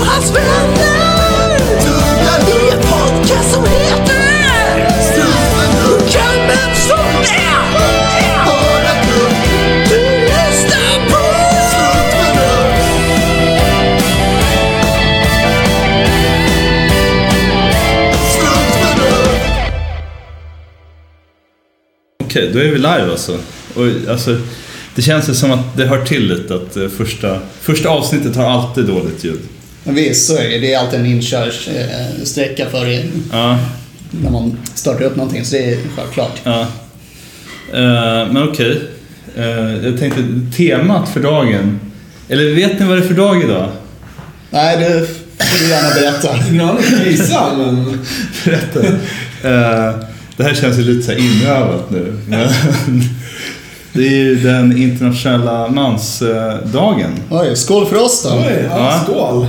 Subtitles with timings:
[0.00, 1.58] och hans vänner.
[2.46, 4.90] Det är podcast som heter
[5.84, 7.60] Programmet som är
[9.88, 11.20] Du lyssnar på
[22.24, 23.38] Okej, då är vi live alltså.
[23.74, 24.36] Och, alltså.
[24.94, 28.44] Det känns ju som att det hör till lite att eh, första, första avsnittet har
[28.44, 29.40] alltid dåligt ljud.
[29.84, 30.58] Men visst, så är det.
[30.58, 32.86] Det är alltid en inkörssträcka för
[33.32, 33.58] Ja,
[34.10, 36.40] när man startar upp någonting, så det är självklart.
[36.44, 36.60] ja.
[37.72, 38.82] Eh, men okej.
[39.36, 40.22] Eh, jag tänkte
[40.56, 41.80] temat för dagen.
[42.28, 43.68] Eller vet ni vad det är för dag idag?
[44.50, 45.06] Nej, det
[45.44, 46.30] får du gärna berätta.
[46.70, 48.00] Aning, gissa men...
[48.44, 48.86] Berätta.
[49.42, 49.94] Eh,
[50.36, 52.12] det här känns ju lite så inövat nu.
[53.92, 57.10] Det är ju den internationella mansdagen.
[57.30, 58.28] Oj, skål för oss då.
[58.30, 59.00] Oj, ja, Ja.
[59.04, 59.46] skål!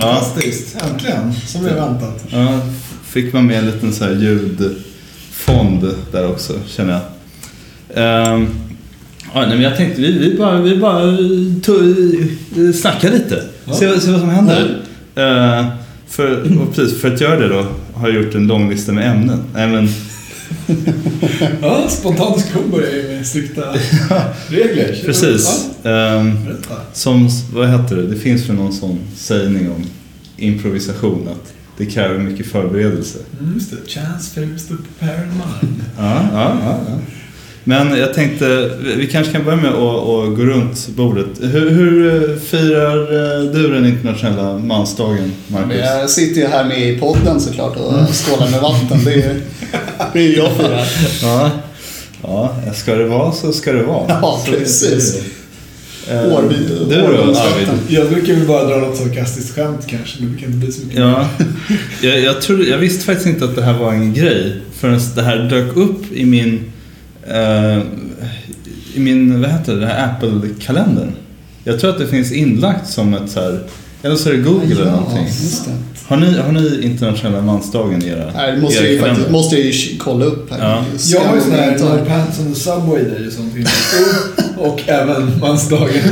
[0.00, 1.32] Fantastiskt, äntligen.
[1.46, 2.24] Som vi har väntat.
[2.28, 2.60] Ja,
[3.04, 7.02] fick man med en liten så här ljudfond där också, känner jag.
[7.94, 8.46] Ehm,
[9.34, 11.16] ja, men jag tänkte vi, vi bara, vi bara
[12.74, 13.42] snackar lite.
[13.72, 14.82] Se, se vad som händer.
[15.14, 15.66] Eh,
[16.08, 19.42] för, precis, för att göra det då har jag gjort en lång lista med ämnen.
[19.54, 19.88] Men,
[21.62, 23.62] Ja, spontan börjar ju med strikta
[24.48, 25.02] regler.
[25.04, 25.66] Precis.
[25.82, 25.90] Ja,
[26.44, 26.74] berätta.
[26.92, 28.06] som, vad heter det?
[28.06, 29.84] Det finns väl någon sån sägning om
[30.36, 33.18] improvisation att det kräver mycket förberedelse.
[33.40, 33.90] Mm, just det.
[33.90, 35.84] Chance fails the prepared mind.
[35.98, 36.98] Ja, ja, ja, ja.
[37.68, 39.78] Men jag tänkte, vi kanske kan börja med att,
[40.08, 41.26] att gå runt bordet.
[41.40, 45.76] Hur, hur eh, firar eh, du den internationella mansdagen, Marcus?
[45.84, 49.04] Jag sitter ju här med i podden såklart och skålar med vatten.
[49.04, 49.40] Det är ju
[50.12, 50.84] det är jag firar.
[51.22, 51.50] Ja.
[52.22, 54.04] ja, ska det vara så ska det vara.
[54.08, 55.22] Ja, precis.
[56.10, 57.06] Eh, Årby- Du då.
[57.06, 57.68] Arvid?
[57.88, 60.86] Jag brukar väl bara dra något sarkastiskt skämt kanske, men det kan inte bli så
[60.86, 60.98] mycket.
[61.00, 61.28] Ja,
[62.02, 65.22] jag, jag, tror, jag visste faktiskt inte att det här var en grej förrän det
[65.22, 66.72] här dök upp i min,
[67.30, 67.78] eh,
[68.94, 71.12] i min vad heter det, den här Apple-kalendern.
[71.64, 73.60] Jag tror att det finns inlagt som ett så här,
[74.02, 75.28] eller så är det Google eller någonting.
[76.06, 79.14] Har ni, har ni internationella mansdagen i era Nej, det måste era jag kalender?
[79.14, 80.58] faktiskt måste jag ju kolla upp här.
[80.58, 80.84] Ja.
[81.12, 83.52] Jag har ju sån här No Pants on the Subway Day och sånt.
[84.58, 86.02] och även mansdagen.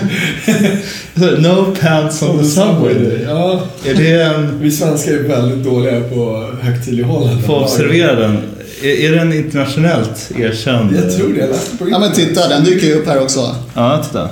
[1.39, 3.23] No pants on the subway day.
[3.29, 4.59] Ja, Är det en...
[4.61, 7.43] vi svenskar är väldigt dåliga på högtidlighållande.
[7.43, 8.39] Få observera den.
[8.85, 10.97] Är, är den internationellt erkänd?
[10.97, 13.55] Jag tror det, jag läste på Ja men titta, den dyker ju upp här också.
[13.75, 14.29] Ja, titta.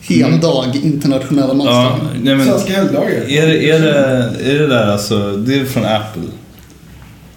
[0.00, 2.08] Heldag, internationella Ja, mansdagen.
[2.22, 3.10] nej, men, Svenska helgdagar.
[3.28, 6.22] är, det, är, det, är det där alltså, det är från Apple?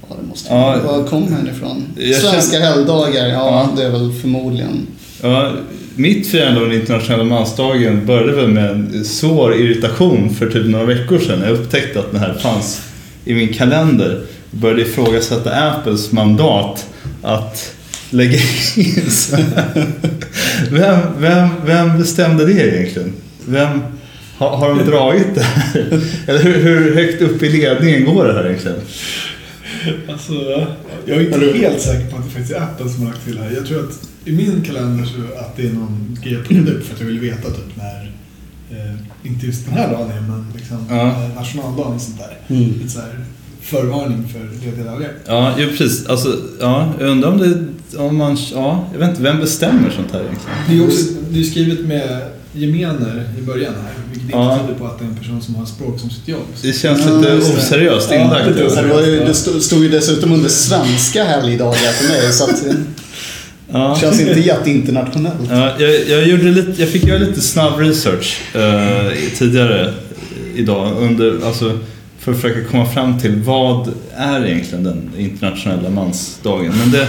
[0.09, 0.77] Ja, det måste Ja.
[0.85, 0.91] ja.
[0.97, 1.83] Var kom den ifrån?
[1.97, 3.69] Jag Svenska helgdagar, ja, Ja.
[3.77, 4.87] det är väl förmodligen.
[5.21, 5.51] Ja,
[5.95, 10.85] mitt firande av den internationella mansdagen började väl med en svår irritation för typ några
[10.85, 11.41] veckor sedan.
[11.41, 12.81] Jag upptäckte att den här fanns
[13.25, 14.21] i min kalender.
[14.51, 16.87] Jag började ifrågasätta Apples mandat
[17.21, 17.73] att
[18.09, 18.39] lägga
[18.75, 19.37] in så
[20.71, 23.13] vem, vem, vem bestämde det egentligen?
[23.45, 23.81] Vem,
[24.37, 26.01] har, har de dragit det här?
[26.27, 28.77] Eller hur, hur högt upp i ledningen går det här egentligen?
[30.09, 30.33] Alltså,
[31.05, 33.35] jag är inte helt säker på att det faktiskt är Apple som har lagt till
[33.35, 33.51] det här.
[33.51, 36.85] Jag tror att i min kalender så att det är någon grej jag plockade upp
[36.85, 38.11] för att jag vill veta typ när,
[38.71, 41.07] eh, inte just den här dagen är, men liksom Ja.
[41.23, 42.55] eh, nationaldagen och sånt där.
[42.55, 42.63] Mm.
[42.69, 43.25] Lite så här
[43.69, 45.11] förvarning för lediga dagar.
[45.25, 46.07] Ja, ju precis.
[46.07, 47.57] Alltså, ja, jag undrar om det...
[47.97, 50.57] Om man, ja, jag vet inte, vem bestämmer sånt här egentligen?
[50.69, 52.21] Det är också det är skrivet med
[52.53, 54.53] gemener i början här, vilket Ja.
[54.53, 56.39] inte tyder på att det är en person som har språk som sitt jobb.
[56.61, 57.37] Det känns Ja, lite det.
[57.37, 58.45] oseriöst Ja, inlagt.
[58.73, 62.63] Så det, ju, det stod, stod ju dessutom under svenska helgdagar för mig, så att
[62.63, 62.75] det
[63.71, 63.97] Ja.
[64.01, 65.35] känns inte jätteinternationellt.
[65.49, 69.93] Ja, jag, jag, gjorde lite, jag fick göra lite snabb research eh, tidigare
[70.55, 71.79] idag under, alltså,
[72.19, 76.73] för att försöka komma fram till vad är egentligen den internationella mansdagen.
[76.77, 77.07] Men det,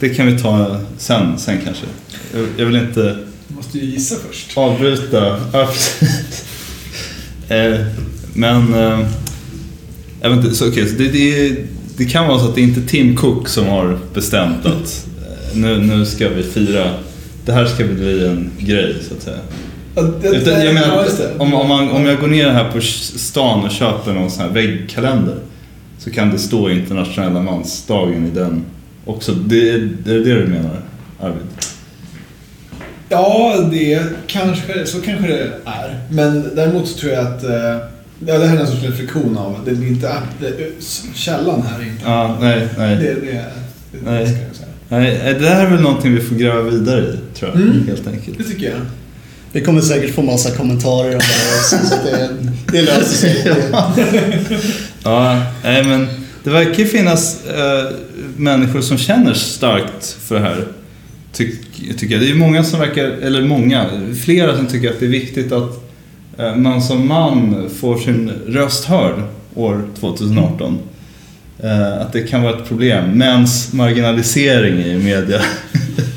[0.00, 1.86] det kan vi ta sen, sen kanske.
[2.34, 3.16] Jag, jag vill inte
[3.48, 4.56] Du måste ju gissa först.
[4.58, 5.40] avbryta.
[5.52, 5.68] Ja,
[7.56, 7.80] eh,
[8.34, 9.06] men, eh,
[10.22, 11.56] jag vet inte, så, okej, så det, det,
[11.96, 15.56] det kan vara så att det inte är Tim Cook som har bestämt att eh,
[15.56, 16.90] nu, nu ska vi fira,
[17.44, 19.38] det här ska bli en grej så att säga.
[19.94, 21.38] Det- Utan, jag ja, menar, det.
[21.38, 24.50] om, om, man, om jag går ner här på stan och köper någon sån här
[24.50, 25.36] väggkalender
[25.98, 28.64] så kan det stå internationella mansdagen i den
[29.04, 29.32] också.
[29.32, 30.76] Det, är det det du menar,
[31.20, 31.42] Arvid?
[33.08, 36.00] Ja, det kanske, så kanske det är.
[36.10, 37.50] Men däremot så tror jag att eh,
[38.26, 40.56] ja, det här är en sorts reflektion av att det är inte det,
[41.14, 42.02] källan här är inte.
[42.04, 42.96] Ja, nej, nej.
[42.96, 43.44] Det, det, det,
[43.92, 44.26] det Nej.
[44.26, 44.68] ska jag säga.
[44.88, 47.60] Nej, det här är väl någonting vi får gräva vidare i, tror jag.
[47.62, 47.86] Mm.
[47.86, 48.38] Helt enkelt.
[48.38, 48.78] Det tycker jag.
[49.52, 52.28] Vi kommer säkert få massa kommentarer om det här också, så att det,
[52.72, 53.54] det löser sig.
[55.04, 56.08] Ja, nej men
[56.44, 57.92] det verkar ju finnas äh,
[58.36, 60.66] människor som känner starkt för det här.
[61.32, 61.52] Ty
[61.98, 62.20] tycker jag.
[62.22, 63.86] Det är ju många som verkar, eller många,
[64.24, 65.90] flera som tycker att det är viktigt att
[66.38, 69.22] äh, man som man får sin röst hörd
[69.54, 70.78] år 2018.
[71.62, 73.18] Eh, att det kan vara ett problem.
[73.18, 75.40] Mäns marginalisering i media.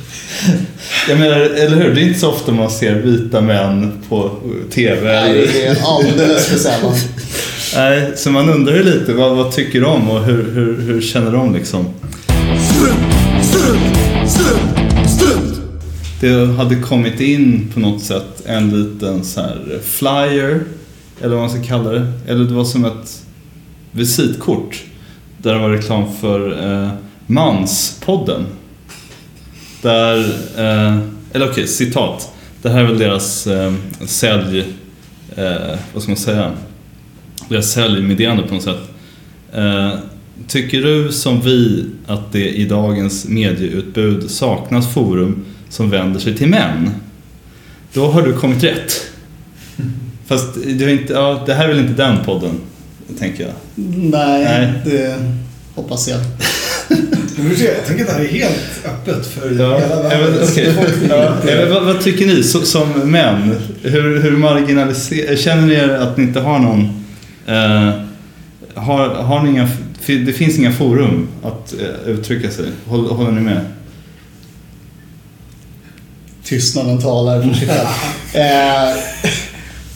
[1.10, 1.96] Jag menar, eller hur?
[1.96, 4.32] Det är inte så ofta man ser vita män på
[4.70, 5.22] TV.
[5.22, 6.94] Nej, det är alldeles för sällan.
[7.76, 11.32] Nej, så man undrar ju lite, vad, vad tycker de och hur, hur, hur känner
[11.32, 11.86] de liksom?
[12.72, 15.62] Strunt, strunt, strunt, strunt.
[16.22, 20.64] Det hade kommit in på något sätt en liten så här flyer,
[21.22, 22.08] eller vad man ska kalla det.
[22.28, 23.22] Eller det var som ett
[23.92, 24.84] visitkort.
[25.38, 26.90] Där det var reklam för eh,
[27.28, 28.46] Manspodden.
[29.84, 30.18] Där,
[30.58, 31.00] eh,
[31.34, 32.34] eller okej, citat.
[32.62, 33.74] Det här är väl deras eh,
[34.06, 34.60] sälj,
[35.36, 36.52] eh, vad ska man säga?
[37.50, 38.82] Deras säljmeddelande på något sätt.
[39.54, 39.94] Eh,
[40.48, 46.48] tycker du som vi att det i dagens medieutbud saknas forum som vänder sig till
[46.50, 46.90] män?
[47.94, 49.12] Då har du kommit rätt.
[50.26, 52.60] Fast det, inte, ja, det här är väl inte den podden,
[53.20, 53.54] tänker jag.
[53.76, 54.74] Nej, Nej.
[54.86, 55.18] det
[55.76, 56.20] hoppas jag.
[57.36, 60.56] Men du ser, jag tänker att det här är helt öppet för Ja, hela världens
[60.56, 61.10] befolkning.
[61.10, 61.36] Ja,
[61.70, 63.56] vad, vad tycker ni så, som män?
[63.82, 65.36] Hur, hur marginaliserar...
[65.36, 67.06] Känner ni er att ni inte har någon...
[67.48, 67.92] Eh,
[68.76, 69.70] har, har ni inga,
[70.06, 72.66] det finns inga forum att eh, uttrycka sig?
[72.86, 73.62] Håller, håller ni med?
[76.44, 77.88] Tystnaden talar för sig själv.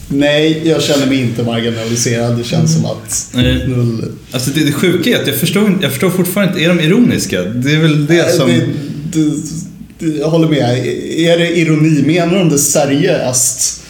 [0.08, 2.38] Nej, jag känner mig inte marginaliserad.
[2.38, 3.68] Det känns som att Nej.
[3.68, 4.12] null...
[4.32, 7.42] Alltså det, det sjuka är att jag förstår, jag förstår fortfarande inte, är de ironiska?
[7.42, 8.48] Det är väl det som...
[9.12, 9.30] Det,
[9.98, 10.86] det, jag håller med.
[11.18, 12.02] Är det ironi?
[12.06, 13.82] Menar de det seriöst?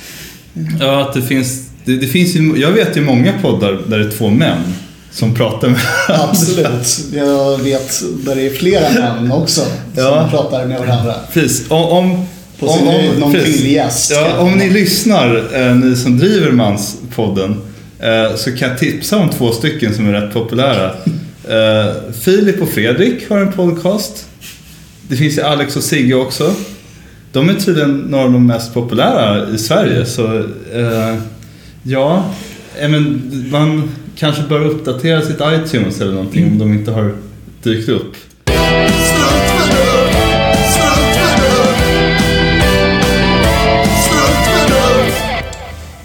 [0.80, 1.62] Ja, att det finns...
[1.84, 4.62] Det, det finns ju, jag vet ju många poddar där det är två män
[5.10, 7.00] som pratar med Absolut.
[7.12, 9.62] Jag vet där det är flera män också
[9.96, 10.20] Ja.
[10.20, 11.14] som pratar med varandra.
[11.32, 11.70] Precis.
[11.70, 12.26] Om, om,
[12.58, 17.56] På sin höjd någon kvinnlig gäst, Ja, om ni lyssnar, eh, ni som driver Manspodden,
[17.98, 20.92] eh, så kan jag tipsa om två stycken som är rätt populära.
[21.48, 24.26] Eh, Filip och Fredrik har en podcast.
[25.08, 26.54] Det finns ju Alex och Sigge också.
[27.32, 30.06] De är tydligen några av de mest populära i Sverige.
[30.06, 30.36] Så
[30.72, 31.16] eh,
[31.82, 32.24] ja,
[32.80, 37.14] eh, men man kanske bör uppdatera sitt iTunes eller någonting om de inte har
[37.62, 38.12] dykt upp.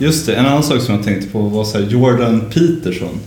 [0.04, 3.20] Just det, en annan sak som jag tänkte på var så här Jordan Peterson.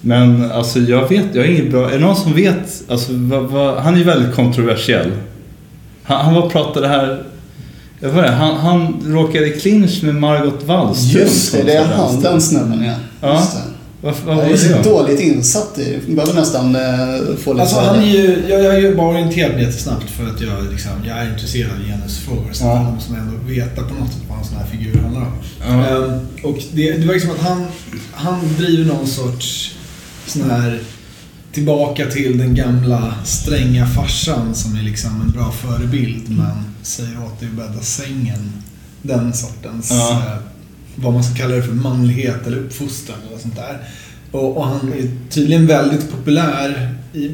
[0.00, 3.42] Men alltså jag vet, jag är inget bra, är det någon som vet, alltså vad,
[3.42, 5.10] vad, han är ju väldigt kontroversiell.
[6.02, 7.22] Han, han var pratade här,
[8.00, 11.22] jag vet inte, han, han råkade i clinch med Margot Wallström.
[11.22, 12.94] Just det, det är han, den snubben ja.
[13.20, 13.46] Ja.
[14.06, 14.26] Just det.
[14.26, 17.80] Vad, vad var Jag är så dåligt insatt i behöver nästan eh, få lite Alltså
[17.80, 20.90] han är ju, jag, jag är ju bara orienterad mig jättesnabbt för att jag, liksom,
[21.06, 22.52] jag är intresserad av genusfrågor.
[22.52, 22.74] Så Ja.
[22.74, 25.32] det måste man ändå veta på något sätt vad en sån här figur handlar om.
[25.60, 25.86] Ja.
[25.86, 27.66] Ehm, och det, det verkar som att han,
[28.12, 29.74] han driver någon sorts
[30.26, 30.80] sån här
[31.52, 37.40] tillbaka till den gamla stränga farsan som är liksom en bra förebild men säger åt
[37.40, 38.52] dig att bädda sängen.
[39.02, 40.10] Den sortens, Ja.
[40.12, 40.38] eh,
[40.96, 43.78] vad man ska kalla det för, manlighet eller uppfostran eller sånt där.
[44.30, 47.30] Och, och han är tydligen väldigt populär i,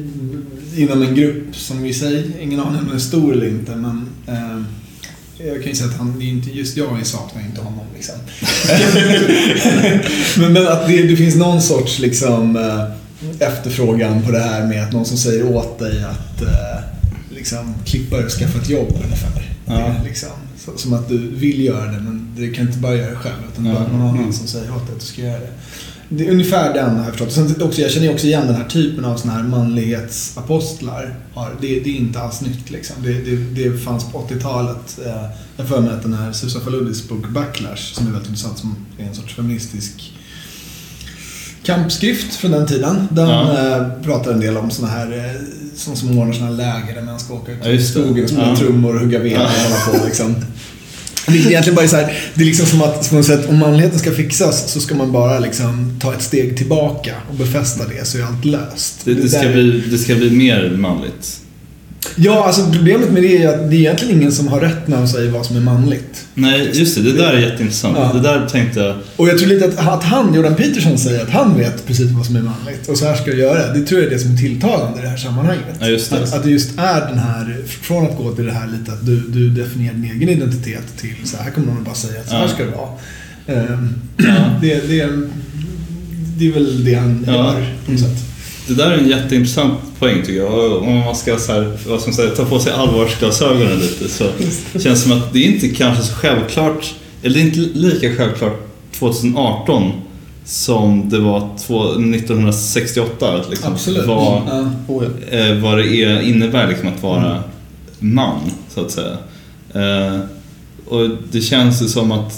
[0.75, 4.07] inom en grupp som i sig, ingen aning om den är stor eller inte, men
[4.27, 4.61] eh,
[5.37, 8.15] jag kan ju säga att han, det är inte, just jag saknar inte honom liksom.
[10.41, 14.83] men, men att det, det finns någon sorts liksom eh, efterfrågan på det här med
[14.83, 16.83] att någon som säger åt dig att eh,
[17.29, 19.55] liksom klippa och skaffa ett jobb ungefär.
[19.65, 19.73] Ja.
[19.73, 23.09] Det liksom, så, som att du vill göra det men du kan inte bara göra
[23.09, 25.39] det själv utan det är någon annan som säger åt dig att du ska göra
[25.39, 25.49] det.
[26.09, 27.31] Det är ungefär den har jag förstått.
[27.31, 31.15] Sen också, jag känner också igen den här typen av såna här manlighetsapostlar.
[31.33, 32.95] Har, det, det är inte alls nytt liksom.
[33.03, 34.99] Det, det, det fanns på 80-talet.
[35.05, 35.25] Eh,
[35.57, 38.75] jag för mig att den här Susan Faludis bok Backlash, som är väldigt intressant, som
[38.97, 40.11] är en sorts feministisk
[41.63, 43.07] kampskrift från den tiden.
[43.11, 43.77] Den Ja.
[43.77, 45.41] eh, pratar en del om såna här, eh,
[45.75, 48.47] som, som ordnar såna här läger där man ska åka ut i skogen och spela
[48.49, 48.55] Ja.
[48.55, 50.35] trummor och hugga ved och hålla på liksom.
[51.27, 53.59] Det är egentligen bara så här, det är liksom som att på något sätt, om
[53.59, 58.07] manligheten ska fixas så ska man bara liksom ta ett steg tillbaka och befästa det
[58.07, 58.95] så är allt löst.
[59.05, 61.39] Det, det, ska där- bli, det ska bli mer manligt.
[62.15, 64.97] Ja, alltså problemet med det är att det är egentligen ingen som har rätt när
[64.97, 66.25] de säger vad som är manligt.
[66.33, 67.01] Nej, just det.
[67.01, 67.97] Det där är jätteintressant.
[67.99, 68.11] Ja.
[68.13, 68.95] Det där tänkte jag...
[69.15, 72.25] Och jag tror lite att, att han, Jordan Peterson, säger att han vet precis vad
[72.25, 73.73] som är manligt och så här ska du göra.
[73.73, 75.75] Det tror jag är det som är tilltalande i det här sammanhanget.
[75.79, 76.23] Ja, just det.
[76.23, 79.05] Att, att det just är den här, från att gå till det här lite att
[79.05, 82.35] du, du definierar din egen identitet till så här kommer någon bara säga att så
[82.35, 82.89] här ska det vara.
[83.47, 84.25] Ehm, Ja.
[84.61, 85.09] det, det,
[86.37, 88.32] det är väl det han gör på något sätt.
[88.67, 90.53] Det där är en jätteintressant poäng tycker jag.
[90.53, 94.09] Och Om man ska så här, vad ska man säga, ta på sig allvarsglasögonen lite
[94.09, 94.23] så
[94.71, 96.93] känns det som att det är inte kanske så självklart,
[97.23, 98.67] eller det är inte lika självklart
[98.99, 99.91] 2018
[100.45, 103.33] som det var två- 1968.
[103.37, 104.05] att Liksom, Absolut.
[104.07, 104.69] Vad, Ja.
[104.87, 107.43] Oh, eh, vad det är, innebär liksom att vara
[107.99, 108.39] man,
[108.69, 109.17] så att säga.
[109.73, 110.19] Eh,
[110.87, 112.33] och det känns ju som att,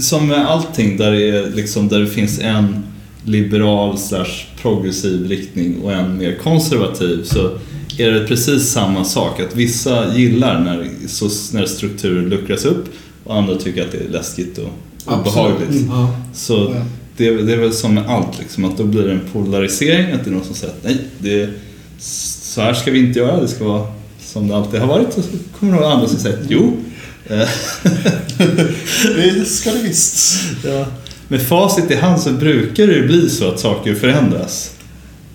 [0.00, 2.83] som med allting där det, är liksom, där det finns en
[3.24, 7.58] liberal slash progressiv riktning och en mer konservativ så
[7.98, 9.40] är det precis samma sak.
[9.40, 12.84] Att vissa gillar när, så, när strukturer luckras upp
[13.24, 14.70] och andra tycker att det är läskigt och
[15.06, 15.68] obehagligt.
[15.68, 15.86] Absolut.
[15.88, 16.16] Ja.
[16.34, 16.74] Så
[17.16, 20.12] det, det är väl som med allt, liksom, att då blir det en polarisering.
[20.12, 21.50] Att det är någon som säger att nej, det,
[21.98, 23.86] så här ska vi inte göra, det ska vara
[24.20, 25.18] som det alltid har varit.
[25.18, 26.76] Och så kommer det några andra som säger att jo.
[29.16, 30.34] Det ska det visst.
[30.64, 30.86] ja.
[31.28, 34.74] Med facit i hand så brukar det ju bli så att saker förändras.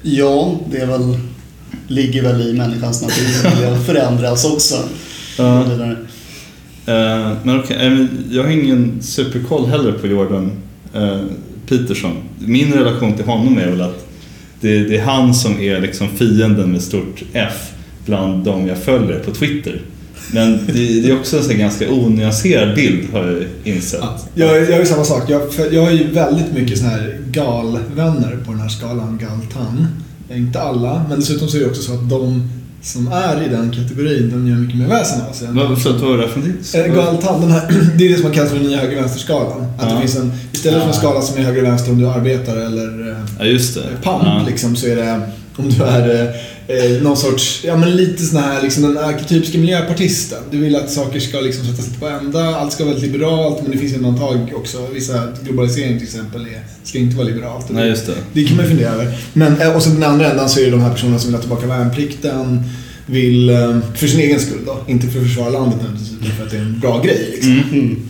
[0.02, 1.18] Ja, det är väl,
[1.88, 4.76] ligger väl i människans natur att förändras också.
[5.38, 5.66] Ja.
[6.86, 10.52] Eh, men okej, eh, jag har ingen superkoll heller på Jordan
[10.94, 11.22] eh,
[11.68, 12.16] Peterson.
[12.40, 14.08] Min relation till honom är väl att
[14.62, 17.72] det, det är han som är liksom fienden med stort F
[18.06, 19.82] bland de jag följer på Twitter.
[20.32, 24.00] Men det, det är också en ganska onyanserad bild har jag insett.
[24.02, 25.24] Ja, jag, jag gör samma sak.
[25.30, 29.88] Jag, jag har ju väldigt mycket såna här galvänner på den här skalan, galtan.
[30.36, 32.50] Inte alla, men dessutom så är det också så att de
[32.82, 35.48] som är i den kategorin, de gör mycket mer väsen av sig.
[35.48, 36.82] förlåt, vad var det för någonting?
[36.82, 37.62] Eh, Galtan, den här,
[37.98, 39.62] det är det som man kallar för den nya höger-vänster-skalan.
[39.78, 39.94] Att Ja.
[39.94, 43.12] det finns en, istället för en skala som är höger-vänster om du är arbetare eller
[43.12, 43.82] eh, Ja, just det.
[44.04, 44.44] pamp Ja.
[44.48, 45.22] liksom, så är det
[45.56, 46.30] om du är
[46.70, 50.44] eh, någon sorts, ja men lite sån här, liksom den arketypiska miljöpartisten.
[50.52, 53.78] Du vill att saker ska liksom sättas på ända, allt ska vara liberalt, men det
[53.78, 54.88] finns undantag också.
[54.94, 57.66] Vissa, globalisering till exempel, är, ska inte vara liberalt.
[57.70, 58.14] Nej, just det.
[58.34, 59.18] Det kan man ju fundera över.
[59.34, 61.36] Men, eh, och sen den andra ändan så är det de här personerna som vill
[61.36, 62.64] ha tillbaka värnplikten,
[63.06, 65.80] vill, eh, för sin egen skull då, inte för att försvara landet
[66.22, 67.30] utan för att det är en bra grej.
[67.32, 67.52] Liksom.
[67.52, 68.10] Mm.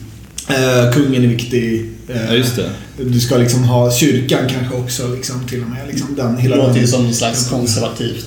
[0.50, 1.90] Eh, kungen är viktig.
[2.10, 2.70] Eh, Ja, just det.
[3.04, 5.88] Du ska liksom ha kyrkan kanske också, liksom, till och med.
[5.88, 8.26] Liksom, den, Det hela låter ju som någon slags konservativt.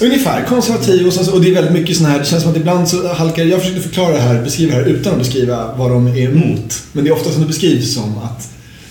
[0.00, 2.56] Ungefär, konservativ och, så, och det är väldigt mycket sån här, det känns som att
[2.58, 5.90] ibland så halkar, jag försökte förklara det här, beskriva det här utan att beskriva vad
[5.90, 6.82] de är emot.
[6.92, 8.48] Men det är ofta som det beskrivs som att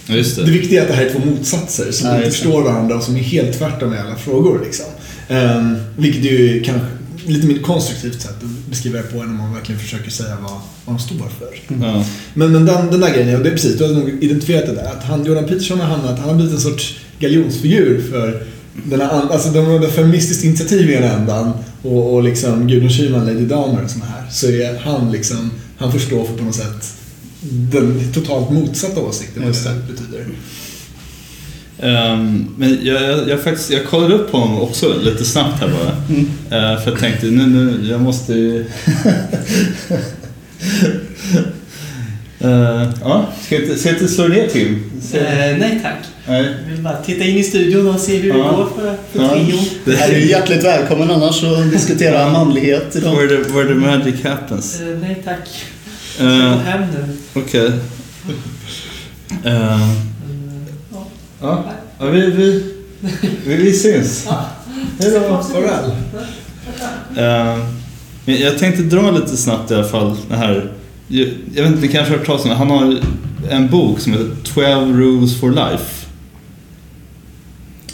[0.07, 0.51] Ja, det det.
[0.51, 2.31] viktiga är att det här är två motsatser som Ja, inte det.
[2.31, 4.61] förstår varandra och som är helt tvärtom i alla frågor.
[4.65, 4.85] Liksom.
[5.29, 6.87] Um, vilket ju kanske
[7.25, 10.59] lite mer konstruktivt sätt att beskriva det på än om man verkligen försöker säga vad,
[10.85, 11.75] vad de står för.
[11.85, 12.05] Ja.
[12.33, 14.73] Men, men den, den där grejen, och det är precis, du har nog identifierat det
[14.73, 14.85] där.
[14.85, 18.45] Att han, Jordan Peterson har hamnat, han har blivit en sorts galjonsfigur för
[18.83, 23.25] den här, alltså de har feministiskt initiativ i ena ändan och, och liksom Gudrun Schyman,
[23.25, 24.29] Lady Damer och såna här.
[24.31, 26.93] Så är han liksom, han förstår för på något sätt
[27.49, 29.93] den totalt motsatta åsikten vad det.
[29.93, 30.25] betyder.
[31.83, 35.67] Ehm, men jag, jag, jag, faktiskt, jag kollade upp på honom också lite snabbt här
[35.67, 35.95] bara.
[36.09, 36.25] Mm.
[36.75, 38.65] Eh, för jag tänkte, nu, nu, jag måste ju...
[42.39, 44.73] Eh, ja, ska jag inte, ska jag inte slå ner till?
[45.13, 45.21] Eh,
[45.57, 45.97] nej tack.
[46.27, 46.45] Nej.
[46.65, 48.35] Jag vill bara titta in i studion och se hur Ja.
[48.35, 49.29] det går för, för Ja.
[49.29, 49.65] trion.
[49.85, 53.15] Det här är ju hjärtligt välkommen annars att diskutera manlighet idag.
[53.15, 54.81] Where the, where the magic happens.
[54.81, 55.65] Eh, nej tack.
[56.19, 57.17] Jag ska gå hem nu.
[57.41, 57.71] Okej.
[59.45, 59.89] Eh,
[61.43, 61.63] ja.
[62.11, 62.73] vi, vi,
[63.45, 64.25] vi, vi syns.
[64.29, 64.45] Ja.
[64.99, 65.43] Hej då.
[65.43, 65.91] Farväl.
[67.17, 67.65] Eh,
[68.25, 70.71] men jag tänkte dra lite snabbt i alla fall det här.
[71.07, 72.55] Jag, jag vet inte, ni kanske har hört talas om det.
[72.55, 72.97] Han har
[73.49, 76.05] en bok som heter 12 Rules for Life.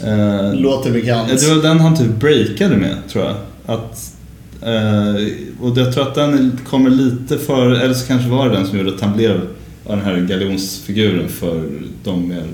[0.04, 1.28] Eh, Låter bekant.
[1.28, 3.36] det var den han typ breakade med, tror jag.
[3.66, 4.14] Att,
[4.62, 5.14] eh,
[5.60, 8.78] och jag tror att den kommer lite för, eller så kanske var det den som
[8.78, 9.40] gjorde att han blev
[9.86, 11.70] av den här galjonsfiguren för
[12.04, 12.44] de mer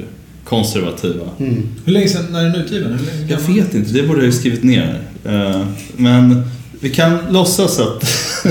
[0.48, 1.24] konservativa.
[1.38, 1.68] Mm.
[1.84, 2.98] Hur länge sedan, när är den utgiven?
[3.28, 5.00] Jag vet inte, det borde jag ju skrivit ner.
[5.24, 5.62] Eh,
[5.96, 6.42] men
[6.80, 8.04] vi kan låtsas att...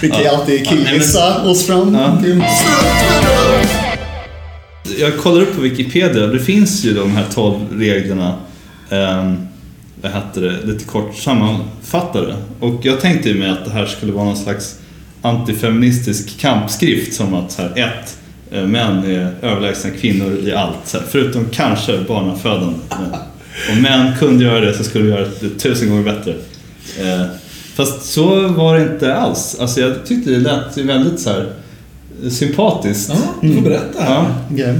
[0.00, 0.36] Vi kan ju Ja.
[0.38, 1.94] alltid Ja, nej, men- killgissa oss fram.
[1.94, 2.18] Ja.
[4.98, 8.34] Jag kollar upp på Wikipedia, det finns ju de här 12 reglerna,
[8.90, 9.32] eh,
[10.02, 12.36] vad heter det, lite kort sammanfattade.
[12.60, 14.76] Och jag tänkte ju mig att det här skulle vara någon slags
[15.22, 18.16] antifeministisk kampskrift som att så här, ett,
[18.62, 22.78] män är överlägsna kvinnor i allt, förutom kanske barnafödande.
[22.88, 23.12] Men
[23.76, 26.34] om män kunde göra det så skulle de göra det tusen gånger bättre.
[27.00, 27.26] Eh,
[27.74, 29.56] fast så var det inte alls.
[29.60, 31.52] Alltså jag tyckte det lät väldigt så här
[32.24, 33.10] eh, sympatiskt.
[33.10, 34.04] Ja, du får berätta.
[34.04, 34.26] Ja.
[34.52, 34.78] Okej.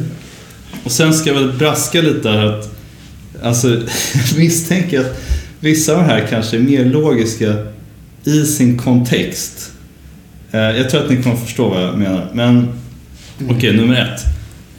[0.84, 2.70] Och sen ska jag väl braska lite här att
[3.42, 3.68] alltså,
[4.14, 5.20] jag misstänker att
[5.60, 7.54] vissa av de här kanske är mer logiska
[8.24, 9.72] i sin kontext.
[10.50, 12.30] Eh, jag tror att ni kommer förstå vad jag menar.
[12.32, 12.68] Men
[13.50, 14.20] okej, nummer ett.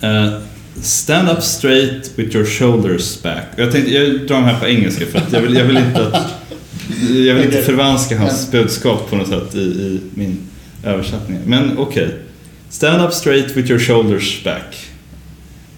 [0.04, 0.34] Eh,
[0.82, 3.44] stand up straight with your shoulders back.
[3.56, 6.08] Jag, tänkte, jag drar de här på engelska för att jag vill, jag vill inte
[6.08, 6.32] att
[7.26, 10.38] jag vill inte förvanska hans budskap på något sätt i, i min
[10.84, 11.38] översättning.
[11.46, 12.10] Men okej.
[12.70, 14.76] Stand up straight with your shoulders back.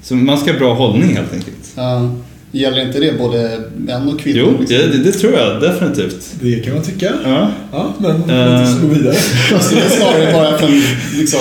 [0.03, 1.57] Så man ska ha bra hållning helt enkelt.
[1.75, 2.15] Ja.
[2.51, 4.39] Gäller inte det både män och kvinnor?
[4.39, 4.77] Jo, liksom?
[4.77, 6.25] det, det, tror jag definitivt.
[6.41, 7.13] Det kan man tycka.
[7.23, 7.51] Ja.
[7.71, 8.61] Ja, men Eh.
[8.61, 9.13] låt oss gå vidare.
[9.51, 10.69] Fast det är snarare bara för
[11.17, 11.39] liksom...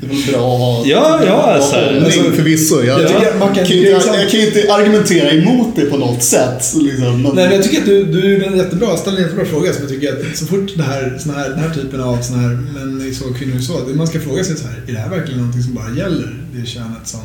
[0.00, 0.82] Det är väl bra att ha...
[0.86, 2.74] Ja, ja, bra alltså, alltså, förvisso.
[2.76, 5.96] Jag, jag jag, tycker man kan- kan inte, jag kan inte argumentera emot det på
[5.96, 6.74] något sätt.
[6.82, 7.22] Liksom.
[7.22, 9.72] Men, Nej, men jag tycker att du, du är en jättebra, ställer en jättebra fråga.
[9.72, 12.38] Som jag tycker att så fort det här, såna här, den här typen av såna
[12.38, 12.50] här
[13.08, 13.72] är så, kvinnor är så.
[13.94, 16.66] Man ska fråga sig så här, är det här verkligen någonting som bara gäller det
[16.66, 17.20] könet som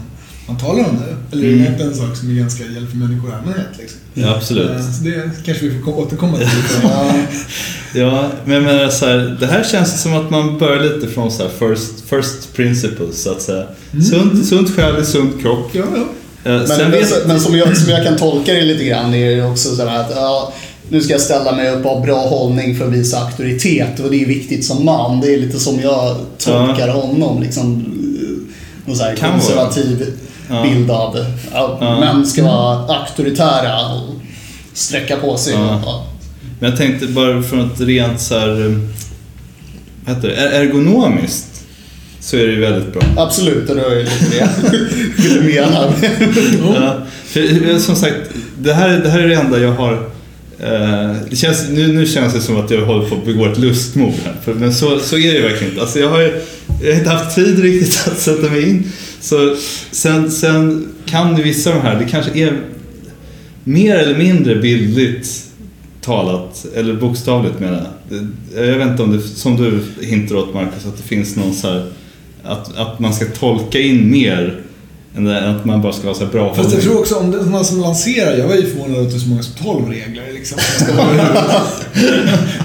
[0.49, 1.35] man talar om det?
[1.37, 1.71] Eller är det Mm.
[1.73, 3.67] inte en sak som är ganska för människor i allmänhet?
[3.79, 3.99] Liksom?
[4.13, 4.69] Ja, absolut.
[4.69, 6.47] Eh, Så det kanske vi får kom- återkomma till.
[6.83, 7.13] ja,
[7.95, 11.43] Ja, men, men så här, det här känns som att man börjar lite från så
[11.43, 13.63] här first, first principles så att säga.
[14.11, 15.69] Sunt, sunt själ i sund kropp.
[15.71, 16.01] Ja, ja.
[16.51, 19.13] Eh, men, sen men, vet, men som, jag, som jag kan tolka det lite grann
[19.13, 20.53] är det också så här att ja,
[20.89, 24.11] nu ska jag ställa mig upp och ha bra hållning för att visa auktoritet och
[24.11, 25.21] det är viktigt som man.
[25.21, 27.41] Det är lite som jag tolkar honom.
[27.41, 27.85] Liksom,
[28.89, 29.39] någon så här Kan vara.
[29.39, 30.13] konservativ
[30.49, 30.63] Ja.
[30.63, 31.99] bild av ja, Ja.
[31.99, 34.15] män ska vara auktoritära och
[34.73, 35.53] sträcka på sig.
[35.53, 36.05] Ja.
[36.59, 38.77] Men jag tänkte bara från ett rent så här, eh,
[40.05, 41.45] vad heter det, Er- ergonomiskt
[42.19, 43.01] så är det ju väldigt bra.
[43.17, 45.93] Absolut, det är lite det jag vill mena.
[46.75, 48.15] Ja, för, eh, som sagt,
[48.57, 49.93] det här, det här är det enda jag har
[50.59, 53.57] eh, det känns, nu, nu känns det som att jag håller på att begå ett
[53.57, 54.33] lustmord här.
[54.43, 55.81] För, men så, så är det verkligen inte.
[55.81, 56.41] Alltså jag, har, ju-
[56.81, 58.91] jag har inte haft tid riktigt att sätta mig in.
[59.21, 59.55] Så
[59.91, 62.61] sen, sen kan ju vissa av de här, det kanske är
[63.63, 65.45] mer eller mindre bildligt
[66.01, 68.67] talat, eller bokstavligt menar jag.
[68.67, 71.67] Jag vet inte om det, som du hintar åt Marcus, att det finns någon så
[71.67, 71.91] här,
[72.43, 74.61] att, att man ska tolka in mer
[75.15, 77.65] att man bara ska vara så bra Fast jag tror också om det är någon
[77.65, 80.57] som lanserar, jag var ju förvånad att det är så många som 12 regler liksom.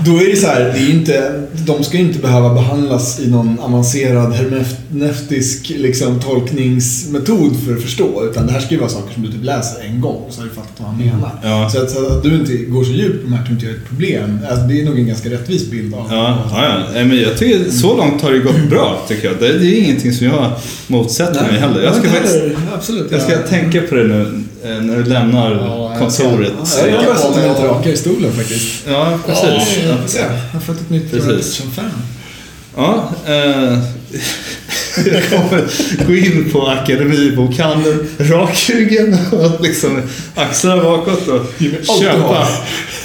[0.06, 3.30] Då är det så här, det är inte, de ska ju inte behöva behandlas i
[3.30, 8.24] någon avancerad hermeneutisk liksom, tolkningsmetod för att förstå.
[8.30, 10.40] Utan det här ska ju vara saker som du typ läser en gång och så
[10.40, 11.30] har du fattat vad han menar.
[11.42, 11.70] Ja.
[11.70, 13.74] Så, att, så att du inte går så djupt på de här tror inte jag
[13.74, 14.38] är ett problem.
[14.50, 16.74] Alltså, det är nog en ganska rättvis bild av Ja, ja, ja.
[16.94, 19.36] Nej, men jag tycker så långt har det gått bra tycker jag.
[19.40, 20.52] Det, är ingenting som jag
[20.86, 21.82] motsätter mig heller.
[21.82, 22.43] Jag ska, faktiskt,
[22.74, 23.12] absolut.
[23.12, 23.38] jag ska ja.
[23.48, 26.52] tänka på det nu eh, när du lämnar Ja, kontoret.
[26.58, 28.86] Ja, jag börjar sätta mig lite rakare i stolen faktiskt.
[28.88, 29.78] Ja, precis.
[29.84, 30.30] Ja, jag.
[30.30, 31.54] Jag har fått ett nytt Precis.
[31.54, 31.90] Som fan.
[32.76, 33.78] Ja, eh,
[35.12, 35.64] jag kommer
[36.06, 40.02] gå in på Akademibokhandeln, rakryggen och liksom
[40.34, 41.46] axlarna bakåt och
[42.00, 42.18] köpa.
[42.18, 42.46] har.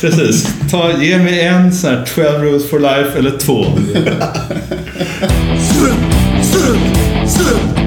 [0.02, 0.48] Precis.
[0.72, 3.66] Ta, ge mig en sån här 12 rules for life eller två.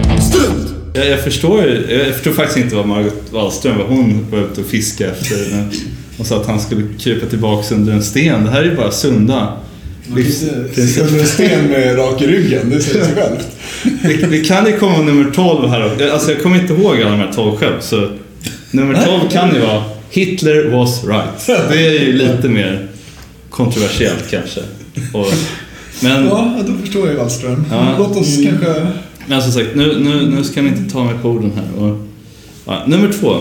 [0.95, 4.67] Jag, jag, förstår jag förstår faktiskt inte vad Margot Wallström, vad hon var ute och
[4.67, 5.57] fiska efter.
[5.57, 5.69] när
[6.17, 8.45] Hon sa att han skulle krypa tillbaka under en sten.
[8.45, 9.57] Det här är ju bara sunda
[10.09, 13.47] under en sten med rak i ryggen, det säger sig självt.
[14.03, 16.13] Vi, vi kan ju komma nummer 12 här då.
[16.13, 17.81] Alltså jag kommer inte ihåg alla de här 12 själv.
[17.81, 18.11] Så
[18.71, 21.47] nummer 12 kan ju vara Hitler was right.
[21.47, 22.89] Det är ju lite mer
[23.51, 24.61] kontroversiellt kanske.
[25.13, 25.27] Och,
[26.01, 27.65] men, Ja, då förstår jag Wallström.
[27.71, 27.95] Ja.
[27.99, 28.87] Låt oss kanske...
[29.27, 31.85] men som sagt, nu, nu, nu ska ni inte ta mig på orden här.
[31.85, 31.99] Och,
[32.65, 33.35] ja, nummer två.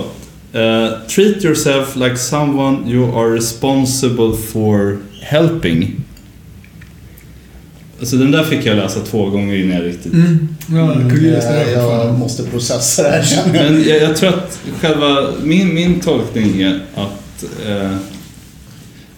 [0.53, 5.95] Eh, treat yourself like someone you are responsible for helping.
[7.99, 10.47] Alltså den där fick jag läsa två gånger innan jag riktigt Mm.
[10.67, 13.51] Ja, Mm, jag, jag måste processa det här.
[13.53, 17.91] Men jag, jag tror att själva min, min tolkning är att eh,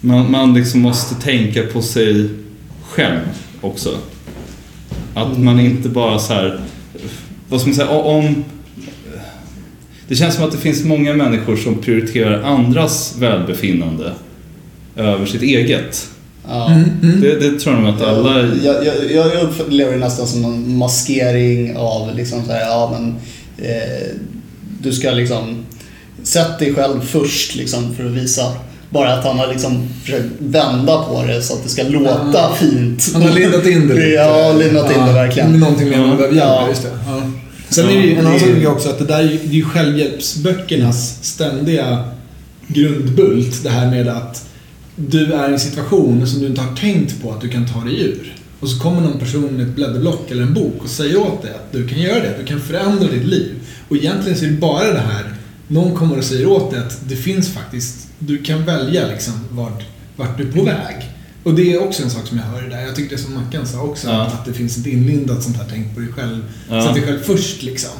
[0.00, 2.28] man, man liksom måste tänka på sig
[2.82, 3.20] själv
[3.60, 3.98] också.
[5.14, 6.60] Att man inte bara så här,
[7.48, 8.44] vad ska man säga, om...
[10.08, 14.12] Det känns som att det finns många människor som prioriterar andras välbefinnande
[14.96, 16.08] över sitt eget.
[16.48, 16.70] Ja.
[16.70, 17.20] Mm, mm.
[17.20, 18.40] Det, det tror jag nog att alla...
[18.40, 22.98] Jag, jag, jag jag upplever det nästan som en maskering av liksom så här, ja
[22.98, 23.16] men
[23.68, 24.08] eh,
[24.80, 25.64] du ska liksom
[26.22, 28.52] sätt dig själv först liksom för att visa
[28.94, 32.56] bara att han har liksom försökt vända på det så att det ska låta Ja.
[32.60, 33.10] fint.
[33.12, 34.06] Han har lindat in det lite.
[34.08, 35.50] Ja, lindat in det verkligen.
[35.50, 36.88] Med någonting mer än man behöver hjälp just det.
[37.06, 37.22] Ja.
[37.68, 39.22] Sen är det ju en annan sak är- tycker jag också att det där är
[39.22, 42.04] ju, det är ju självhjälpsböckernas ständiga
[42.66, 43.62] grundbult.
[43.62, 44.44] Det här med att
[44.96, 47.80] du är i en situation som du inte har tänkt på att du kan ta
[47.80, 48.34] dig ur.
[48.60, 51.50] Och så kommer någon person med ett blädderblock eller en bok och säger åt dig
[51.50, 53.50] att du kan göra det, du kan förändra ditt liv.
[53.88, 55.24] Och egentligen så är det bara det här,
[55.68, 59.82] någon kommer och säger åt dig att det finns faktiskt, du kan välja liksom vart,
[60.16, 60.96] vart du är på väg.
[61.44, 62.82] Och det är också en sak som jag hör i det där.
[62.82, 64.22] Jag tyckte det som Mackan sa också, Ja.
[64.22, 66.42] att det finns ett inlindat sånt här tänk på dig själv.
[66.70, 66.84] Ja.
[66.84, 67.90] Sätt dig själv först liksom.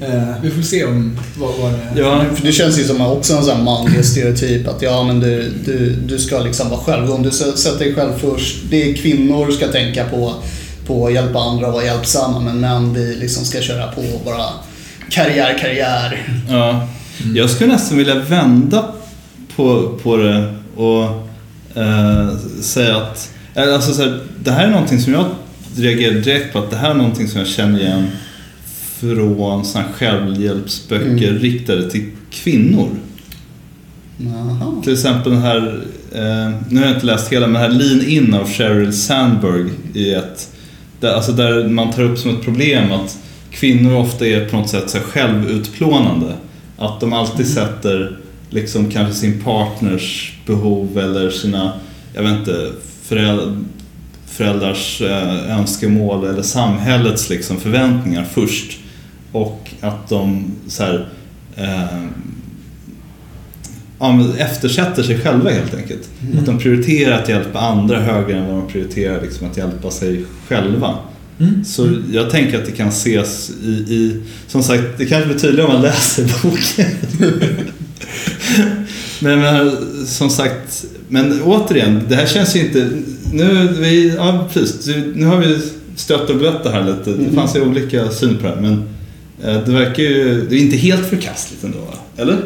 [0.00, 2.04] Eh, vi får se om vad, vad det är.
[2.04, 5.20] Ja, För det känns ju som också en sån här manlig stereotyp att ja men
[5.20, 8.56] du, du, du ska liksom vara självgående, du ska sätta dig själv först.
[8.70, 10.34] Det är kvinnor ska tänka på,
[10.86, 14.22] på att hjälpa andra och vara hjälpsamma men män vi liksom ska köra på och
[14.24, 14.44] bara
[15.10, 16.28] karriär, karriär.
[16.48, 16.88] Ja.
[17.34, 18.84] Jag skulle nästan vilja vända
[19.60, 21.04] på, på det och
[21.82, 25.24] eh, säga att eller alltså så här, det här är någonting som jag
[25.76, 28.06] reagerar direkt på att det här är någonting som jag känner igen
[29.00, 31.38] från såna självhjälpsböcker Mm.
[31.38, 32.88] riktade till kvinnor.
[34.16, 34.82] Jaha.
[34.84, 35.80] Till exempel den här,
[36.12, 39.70] eh, nu har jag inte läst hela, men den här Lean In av Sheryl Sandberg
[39.94, 40.48] i ett,
[41.00, 43.18] där, alltså där man tar upp som ett problem att
[43.50, 46.34] kvinnor ofta är på något sätt så självutplånande.
[46.78, 48.16] Att de alltid sätter
[48.50, 51.72] liksom kanske sin partners behov eller sina,
[52.14, 53.56] jag vet inte, föräldrar,
[54.26, 58.78] föräldrars eh, önskemål eller samhällets liksom förväntningar först.
[59.32, 61.08] Och att de så här,
[61.56, 62.04] eh,
[63.98, 66.08] ja, eftersätter sig själva helt enkelt.
[66.38, 70.24] Att de prioriterar att hjälpa andra högre än vad de prioriterar liksom att hjälpa sig
[70.48, 70.98] själva.
[71.40, 71.64] Mm.
[71.64, 75.68] Så jag tänker att det kan ses i, i som sagt, det kanske blir tydligare
[75.68, 76.86] om man läser boken.
[79.20, 79.70] men, men
[80.06, 82.90] som sagt, men återigen, det här känns ju inte,
[83.32, 85.58] nu, vi, ja, precis, nu har vi
[85.96, 88.88] stött och blött det här lite, det fanns ju olika syn på det här, men
[89.42, 91.94] eh, det verkar ju, det är inte helt förkastligt ändå?
[92.16, 92.36] Eller?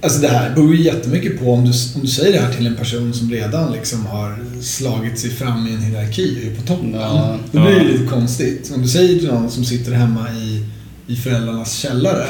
[0.00, 2.66] Alltså det här beror ju jättemycket på om du, om du säger det här till
[2.66, 6.62] en person som redan liksom har slagit sig fram i en hierarki och är på
[6.62, 6.94] toppen.
[6.94, 7.38] Ja.
[7.52, 7.92] Då blir det Ja.
[7.92, 8.72] lite konstigt.
[8.74, 10.64] Om du säger till någon som sitter hemma i,
[11.06, 12.26] i föräldrarnas källare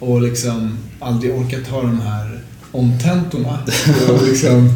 [0.00, 2.40] och liksom aldrig orkar ta de här
[2.72, 3.58] omtentorna
[4.08, 4.70] och liksom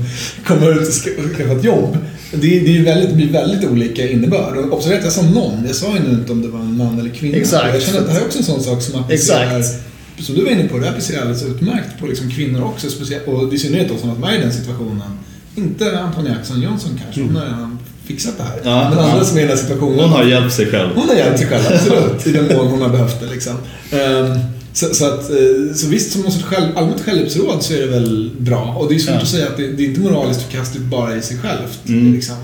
[0.47, 1.97] komma ut och ska- skaffa ett jobb.
[2.33, 4.57] Det, det, är väldigt, det blir väldigt olika innebörd.
[4.57, 5.65] Och observera att jag sa någon.
[5.67, 7.37] Jag sa ju nu inte om det var en man eller kvinna.
[7.37, 7.75] Exakt.
[7.75, 9.83] Jag känner att det här är också en sån sak som applicerar Exakt.
[10.19, 12.91] som du var inne på, det applicerar alldeles utmärkt på liksom kvinnor också.
[12.91, 15.19] Speciellt, och i synnerhet då som att vara i den situationen.
[15.57, 18.61] Inte Antonia Axon Johnson kanske, hon har redan fixat det här.
[18.65, 19.25] Ja, Men andra ja.
[19.25, 19.99] som är i den här situationen.
[20.01, 20.91] Hon har hjälpt sig själv.
[20.95, 22.27] Hon har hjälpt sig själv, absolut.
[22.27, 23.27] I den mån hon har behövt det.
[23.27, 23.53] Liksom.
[23.91, 24.39] Ehm,
[24.73, 28.31] så, så, att, eh, så visst, som något själv, allmänt självhjälpsråd så är det väl
[28.39, 28.75] bra.
[28.79, 29.21] Och det är svårt Ja.
[29.21, 31.79] att säga att det, det är inte moraliskt förkastligt bara i sig självt.
[31.89, 32.13] Mm.
[32.13, 32.37] Liksom.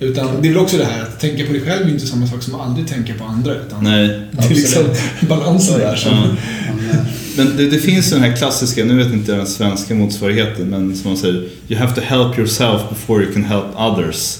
[0.00, 2.26] Utan det är väl också det här att tänka på dig själv är inte samma
[2.26, 3.54] sak som att aldrig tänka på andra.
[3.54, 4.20] Utan Nej.
[4.32, 4.82] det är liksom
[5.28, 6.12] balansen där som...
[6.12, 6.26] Ja.
[7.36, 10.66] Men, Men det, det finns den här klassiska, nu vet inte jag den svenska motsvarigheten,
[10.70, 14.38] men som man säger You have to help yourself before you can help others.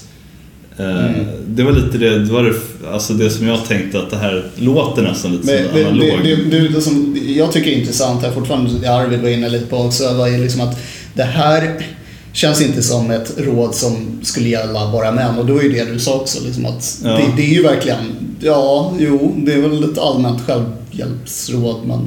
[0.77, 1.25] Eh, Mm.
[1.47, 2.53] Det var lite det, det, var det,
[2.93, 6.19] alltså det som jag tänkte att det här låter nästan lite Men som det, analog.
[6.23, 9.49] det, det, det, det som jag tycker är intressant här fortfarande, det Arvid var inne
[9.49, 10.79] lite på också, var ju liksom att
[11.13, 11.85] det här
[12.33, 15.37] känns inte som ett råd som skulle gälla bara män.
[15.37, 17.09] Och då är ju det du sa också, liksom att Ja.
[17.09, 17.99] det, det är ju verkligen,
[18.39, 21.99] ja, jo, det är väl ett allmänt självhjälpsråd, men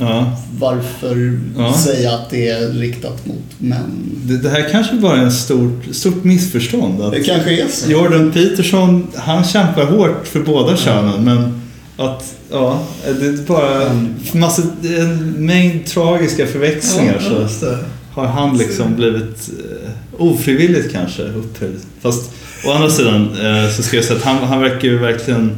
[0.00, 0.36] ja.
[0.58, 1.74] varför Ja.
[1.74, 4.10] säga att det är riktat mot män?
[4.24, 7.02] det, det här kanske bara är en stort, stort missförstånd.
[7.02, 7.90] Att Det kanske är så.
[7.90, 11.60] Jordan Peterson, han kämpar hårt för båda könen, men
[11.96, 14.00] att, ja, det är bara
[14.32, 17.18] massa, en mängd tragiska förväxlingar.
[17.18, 17.40] så.
[17.42, 17.78] just det.
[18.12, 21.76] har han liksom blivit eh, ofrivilligt kanske upphöjd.
[22.00, 22.30] Fast
[22.66, 25.56] å andra sidan eh, så ska jag säga att han, han verkar ju verkligen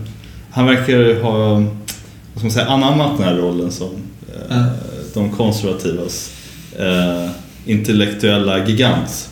[0.51, 3.89] han verkar ha vad ska man säga, anammat den här rollen som
[4.49, 4.65] Ja.
[5.15, 6.31] de konservativas
[6.79, 7.31] eh,
[7.67, 9.29] intellektuella gigant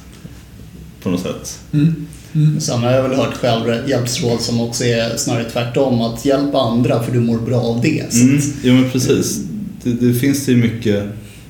[1.02, 1.60] på något sätt.
[1.72, 2.06] Mm.
[2.34, 2.60] Mm.
[2.60, 7.12] Sen har jag väl hört självhjälpsråd som också är snarare tvärtom, att hjälpa andra för
[7.12, 8.12] du mår bra av det.
[8.12, 9.40] Så Mm, jo men precis.
[9.82, 11.04] Det, det finns ju mycket,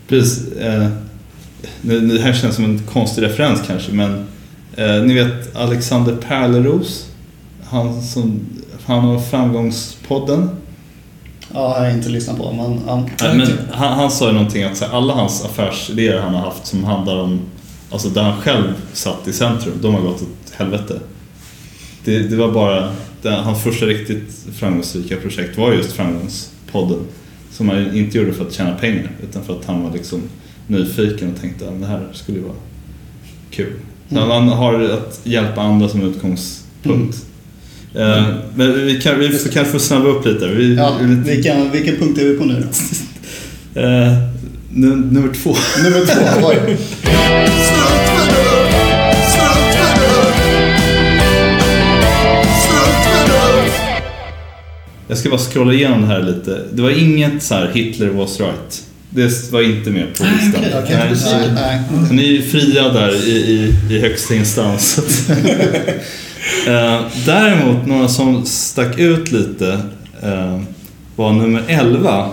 [0.08, 0.88] precis, eh,
[1.82, 4.26] nu, det här känns som en konstig referens kanske men
[4.76, 7.06] eh, ni vet Alexander Pärleros,
[7.64, 8.40] han som,
[8.84, 10.48] han har framgångspodden.
[11.54, 13.08] Ja, jag har inte lyssnat på men, ja.
[13.22, 16.66] Nej, men han, han sa ju någonting att här, alla hans affärsidéer han har haft
[16.66, 17.40] som handlar om,
[17.90, 21.00] alltså där han själv satt i centrum, de har gått åt helvete.
[22.04, 26.98] Det, det var bara, det, hans första riktigt framgångsrika projekt var just Framgångspodden.
[27.52, 30.22] Som han inte gjorde för att tjäna pengar utan för att han var liksom
[30.66, 32.54] nyfiken och tänkte att det här skulle vara
[33.50, 33.72] kul.
[34.08, 34.30] Mm.
[34.30, 37.26] han har att hjälpa andra som utgångspunkt.
[37.96, 40.46] Eh, men vi, kan, vi får kanske få snabba upp lite.
[40.46, 41.30] Vi, Ja, vi är lite-
[41.72, 43.80] vilken, punkt är vi på nu då?
[44.70, 45.56] Nu- nummer två.
[45.84, 46.76] Nummer två, oj.
[55.08, 56.62] Jag ska bara scrolla igenom det här lite.
[56.72, 58.82] Det var inget så här Hitler was right.
[59.10, 60.64] Det var inte med på listan.
[60.88, 61.24] Nej, precis.
[61.30, 61.80] så- Nej.
[62.10, 65.00] Ni är ju fria där i, i, i högsta instans.
[66.66, 69.80] Eh, Däremot, några som stack ut lite
[70.22, 70.60] eh,
[71.16, 72.28] var nummer 11.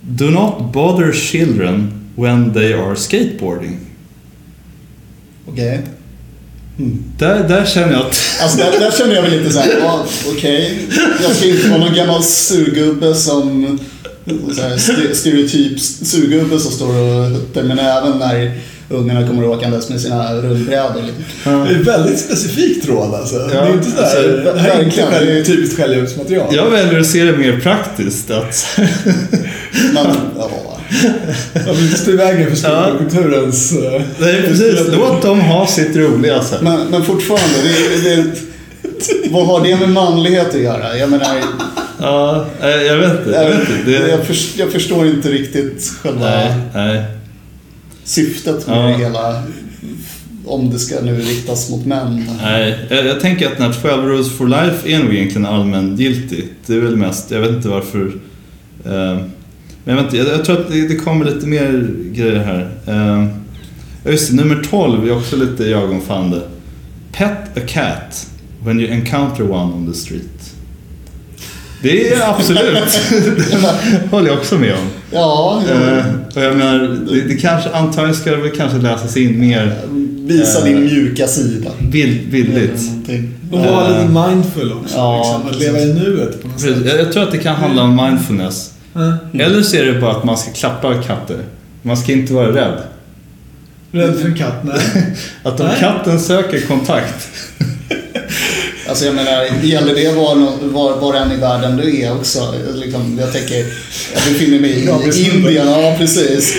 [0.00, 3.78] Do not bother children when they are skateboarding.
[5.48, 5.80] Okej.
[7.18, 8.20] Där, där känner jag att...
[8.42, 10.04] Alltså där, där känner jag väl lite såhär, ja,
[10.36, 10.78] okej.
[11.22, 13.78] Jag ska inte vara någon gammal surgubbe som
[14.54, 18.52] så här, ste- stereotyp surgubbe som står och huttar med näven när
[18.88, 21.02] ungarna kommer åkandes med sina rullbrädor.
[21.02, 21.64] Liksom.
[21.64, 23.38] Det är väldigt specifikt råd alltså.
[23.38, 26.54] det är inte sådär, alltså, det här är inte typiskt självhjälpsmaterial.
[26.54, 28.30] Jag väljer att se det mer praktiskt.
[28.30, 28.66] Att,
[29.94, 30.06] Men,
[30.38, 30.50] ja,
[31.74, 32.86] vill inte stå i vägen för Ja.
[32.96, 33.72] skolkulturens...
[33.72, 34.80] eh, nej, precis.
[34.92, 36.64] Låt dem ha sitt roliga sen.
[36.64, 38.24] men, men fortfarande, det, det,
[39.30, 40.96] vad har det med manlighet att göra?
[40.96, 41.26] Jag menar,
[42.00, 43.30] Ja, eh, jag vet inte.
[43.30, 43.90] Jag, vet inte.
[43.90, 47.04] Det, jag, förs- jag förstår inte riktigt själva nej, nej.
[48.04, 48.82] Syftet med Ja.
[48.98, 49.42] det hela.
[50.46, 52.24] Om det ska nu riktas mot män.
[52.42, 56.48] Nej, jag, jag tänker att den här 12 rules for life är nog egentligen allmängiltig.
[56.66, 58.06] Det är väl mest, jag vet inte varför.
[58.84, 59.18] Eh,
[59.84, 62.70] men jag, vet inte, jag, jag tror att det, det kommer lite mer grejer här.
[62.86, 63.26] Eh,
[64.12, 66.40] just det, nummer 12 är också lite ögonfallande.
[67.12, 68.26] Pet a cat
[68.64, 70.53] when you encounter one on the street.
[71.84, 73.00] Det är absolut,
[73.36, 74.86] det håller jag också med om.
[75.10, 76.04] Ja, Eh,
[76.36, 76.78] och jag menar,
[77.10, 79.76] det, det kanske, antagligen ska det väl kanske läsas in mer
[80.26, 81.70] visa eh, din mjuka sida.
[81.80, 82.82] bild, bildligt.
[82.82, 83.34] Någonting.
[83.52, 83.90] Och vara Eh.
[84.00, 84.96] lite mindful också.
[84.96, 86.76] Ja, liksom, att leva i nuet på något sätt.
[86.86, 88.70] Jag, jag tror att det kan handla om mindfulness.
[88.92, 89.16] Ja.
[89.44, 91.36] Eller så är det bara att man ska klappa katter.
[91.82, 92.78] Man ska inte vara rädd.
[93.92, 94.64] Rädd för en katt?
[94.64, 94.76] Nej.
[95.42, 95.76] Att om Nej.
[95.80, 97.28] katten söker kontakt.
[98.88, 102.54] Alltså jag menar, gäller det var, var, var än i världen du är också?
[102.74, 103.56] Liksom, jag tänker,
[104.14, 105.30] jag befinner mig i.
[105.30, 106.56] Indien, ja precis.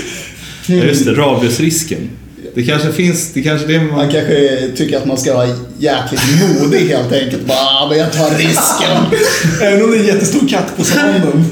[0.67, 2.09] Ja, just det, rabiesrisken.
[2.55, 4.11] Det kanske finns, det kanske det Man man...
[4.11, 5.47] kanske tycker att man ska vara
[5.79, 6.21] jäkligt
[6.59, 7.45] modig helt enkelt.
[7.47, 8.97] Bara, ah, men jag tar risken.
[9.61, 11.45] Även om det är en jättestor katt på sanden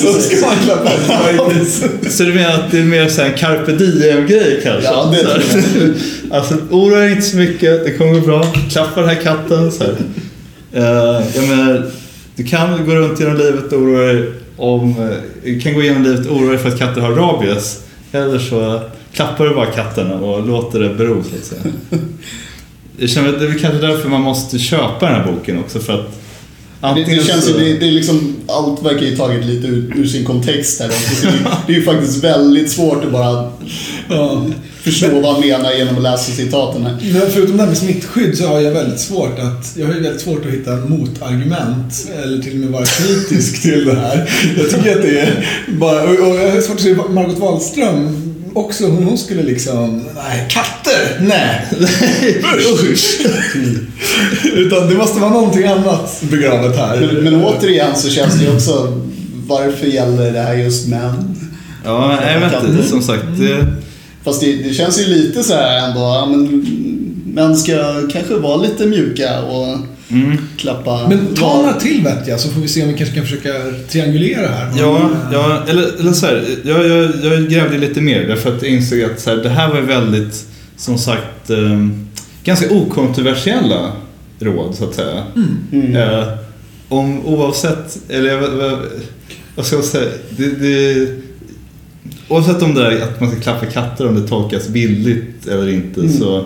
[0.00, 0.90] så ska man klappa.
[2.10, 4.84] Så du menar att det är mer så här carpe diem-grej kanske?
[4.84, 5.94] Ja, det tror
[6.30, 8.46] Alltså, oroa dig inte så mycket, det kommer gå bra.
[8.70, 9.72] Klappa den här katten.
[9.72, 9.96] Så här.
[10.72, 11.90] Eh, jag menar,
[12.36, 14.90] du kan gå runt genom livet och oroa dig om...
[15.00, 17.78] eh, Du kan gå igenom livet och oroa dig för att katter har rabies.
[18.12, 18.80] Eller så
[19.12, 21.74] klappar du bara katterna och låter det bero, så att säga.
[23.00, 25.78] Jag känner att det är väl kanske därför man måste köpa den här boken också,
[25.80, 27.58] för att Det, det känns ju, så...
[27.58, 31.26] det, det är liksom, allt verkar ju taget lite ur, ur sin kontext här också.
[31.26, 31.32] Det,
[31.66, 33.50] det är ju faktiskt väldigt svårt att bara
[34.08, 34.46] Ja.
[34.82, 36.96] förstå vad han menar genom att läsa citaten här.
[37.12, 40.00] Men förutom det här med smittskydd så har jag väldigt svårt att, jag har ju
[40.00, 44.30] väldigt svårt att hitta motargument eller till och med vara kritisk till det här.
[44.56, 48.27] Jag tycker att det är bara, och och jag har svårt att se Margot Wallström
[48.58, 51.66] också, hon, hon skulle liksom, nej, katter, nej,
[52.92, 53.20] usch.
[54.54, 57.00] Utan det måste vara någonting annat begravet här.
[57.00, 59.02] Men, men återigen så känns det ju också,
[59.46, 61.36] varför gäller det här just män?
[61.84, 63.24] Ja, jag vet inte, som sagt.
[63.38, 63.66] Det...
[64.24, 66.66] Fast det, det känns ju lite så här ändå, men
[67.34, 67.72] män ska
[68.12, 69.78] kanske vara lite mjuka och
[70.10, 70.38] Mm.
[70.56, 71.08] klappa.
[71.08, 73.52] Men ta några till vettiga så får vi se om vi kanske kan försöka
[73.88, 74.72] triangulera här.
[74.78, 78.70] Ja, ja eller, eller så här, jag, jag, jag grävde lite mer därför att jag
[78.72, 81.86] insåg att så här, det här var väldigt, som sagt, eh,
[82.44, 83.92] ganska okontroversiella
[84.40, 85.22] råd så att säga.
[85.72, 85.96] Mm.
[85.96, 86.28] Eh,
[86.88, 88.78] om oavsett, eller jag, vad,
[89.56, 91.08] vad ska jag säga, det, det,
[92.28, 96.00] oavsett om det är att man ska klappa katter, om det tolkas bildligt eller inte,
[96.00, 96.12] Mm.
[96.12, 96.44] så,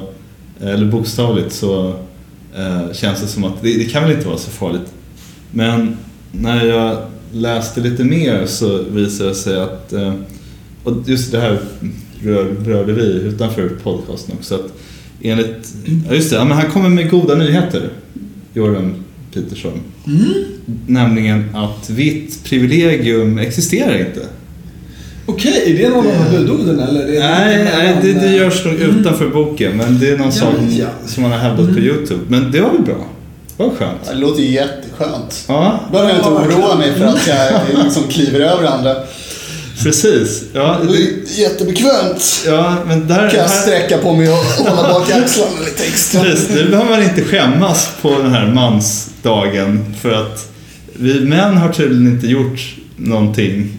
[0.61, 1.95] eller bokstavligt så
[2.57, 4.93] eh, känns det som att det, det kan väl inte vara så farligt.
[5.51, 5.97] Men
[6.33, 6.97] när jag
[7.33, 10.15] läste lite mer så visade det sig att, eh,
[10.85, 11.59] och just det här
[12.23, 14.73] rör, rörde vi utanför podcasten också, att
[15.23, 15.75] enligt,
[16.09, 17.89] ja just det, ja, men han kommer med goda nyheter,
[18.55, 18.95] Jordan
[19.35, 19.81] Peterson.
[20.87, 24.27] Nämligen att vitt privilegium existerar inte.
[25.27, 27.01] Okej, är det någon av budorden eller?
[27.01, 30.27] Är det Nej, nej det, det mellan, görs nog utanför boken, men det är någon
[30.27, 30.87] Ja, sak ja.
[31.07, 32.21] som man har hävdat på YouTube.
[32.29, 33.07] Men det var väl bra?
[33.57, 34.05] Var skönt.
[34.11, 35.45] Det låter ju jätteskönt.
[35.49, 38.95] Ja, behöver jag inte oroa mig för att jag liksom kliver över andra.
[39.83, 40.43] precis.
[40.53, 42.43] Ja, Det jättebekvämt.
[42.47, 43.31] ja men där...
[43.31, 46.21] Kan jag sträcka på mig och hålla bak axlarna lite extra.
[46.23, 50.49] Precis, nu behöver man inte skämmas på den här mansdagen för att
[50.93, 53.71] vi män har tydligen inte gjort någonting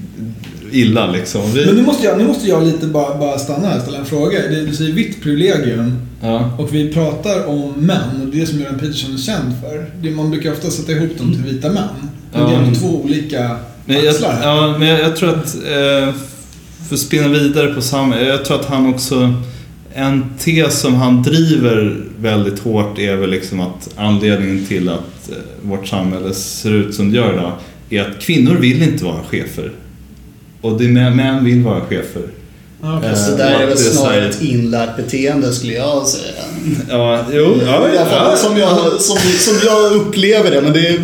[0.74, 1.42] illa liksom.
[1.54, 3.98] Vi, Men nu måste jag, nu måste jag lite bara, bara stanna här och ställa
[3.98, 4.40] en fråga.
[4.50, 6.56] Det- Du säger vitt privilegium ja.
[6.60, 9.86] och vi pratar om män och det är det som Göran Peterson är känd för.
[10.02, 11.84] Det, man brukar ofta sätta ihop dem till vita män.
[12.34, 12.60] Men det är Ja.
[12.60, 14.48] ändå två olika Men jag, axlar här.
[14.48, 16.14] ja, men jag, jag tror att, eh,
[16.88, 19.34] för att spinna vidare på samma, jag tror att han också,
[19.94, 25.36] en tes som han driver väldigt hårt är väl liksom att anledningen till att eh,
[25.70, 27.52] vårt samhälle ser ut som det gör idag
[27.90, 29.72] är att kvinnor vill inte vara chefer.
[30.64, 32.24] Och det är män, vill vara chefer.
[32.82, 33.10] Ja, okej.
[33.10, 36.44] Eh, Så där är väl det snarare ett inlärt beteende skulle jag säga.
[36.90, 38.38] Ja, jo, ja, I alla fall ja.
[38.38, 40.62] som, jag, som, som jag upplever det.
[40.62, 41.00] Men det är,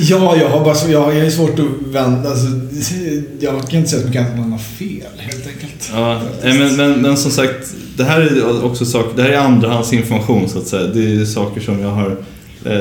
[0.00, 2.30] Ja, jag har bara jag, jag är svårt att vända.
[2.30, 2.46] Alltså,
[3.40, 5.90] jag kan inte säga så mycket annat än att han har fel helt enkelt.
[5.92, 10.48] Ja, men, men, men som sagt, det här är också saker, det här är andrahandsinformation
[10.48, 10.86] så att säga.
[10.86, 12.16] Det är saker som jag har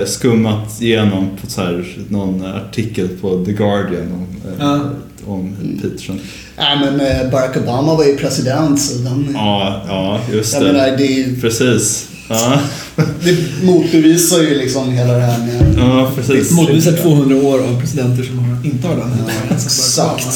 [0.05, 4.79] skummat igenom på så här, någon artikel på The Guardian om, eh, Ja.
[5.25, 6.19] om Peterson.
[6.57, 10.73] nej men eh, Barack Obama var ju president så den, Ja, ja just jag det.
[10.73, 12.09] menar, det, Precis.
[12.29, 12.59] Ja,
[13.23, 15.75] det motbevisar ju liksom hela det här med...
[15.77, 16.51] ja precis.
[16.51, 20.27] Motbevisar 200 år av presidenter som har, inte har den Ja, exakt.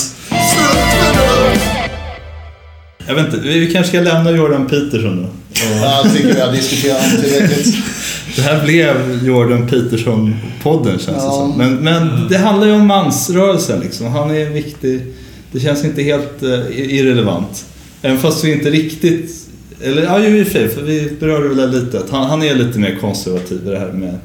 [3.07, 5.23] Jag vet inte, vi kanske ska lämna Jordan Peterson då.
[5.23, 7.75] Och Jag tycker vi har diskuterat tillräckligt.
[8.35, 11.31] Det här blev Jordan Peterson-podden känns det Ja.
[11.31, 11.57] som.
[11.57, 14.07] Men, men det handlar ju om mansrörelsen liksom.
[14.07, 15.01] Han är viktig.
[15.51, 17.65] Det känns inte helt eh, irrelevant.
[18.01, 19.37] Även fast vi inte riktigt...
[19.83, 21.99] Eller ja, ju i och för sig, för vi berörde väl det lite.
[21.99, 24.15] Att han, han är lite mer konservativ i det här med eh,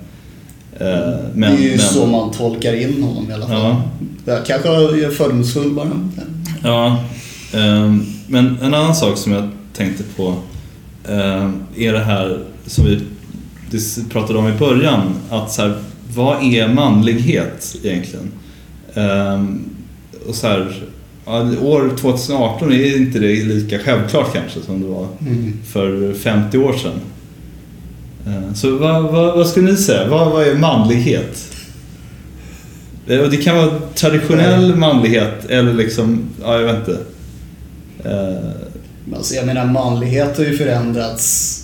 [0.80, 1.52] Det män.
[1.54, 1.78] är ju män.
[1.78, 3.56] så man tolkar in honom i alla fall.
[3.60, 3.82] Ja.
[4.24, 6.08] Jag kanske är fördomsfull bara.
[6.62, 7.04] Ja,
[7.54, 10.34] ehm, men en annan sak som jag tänkte på
[11.08, 13.00] ehm, är det här som vi
[13.70, 15.02] dis- pratade om i början.
[15.30, 15.78] Att så här,
[16.14, 18.30] vad är manlighet egentligen?
[18.94, 19.60] Ehm,
[20.28, 20.74] och så här,
[21.62, 25.52] år 2018 är inte det lika självklart kanske som det var Mm.
[25.72, 27.00] för 50 år sedan.
[28.26, 30.08] Ehm, Så vad, vad, vad skulle ni säga?
[30.08, 31.52] Vad, vad är manlighet?
[33.06, 37.00] Eh, Och det kan vara traditionell manlighet eller liksom, ja jag vet inte.
[38.04, 38.50] Eh,
[39.04, 41.62] Men Alltså, jag menar manlighet har ju förändrats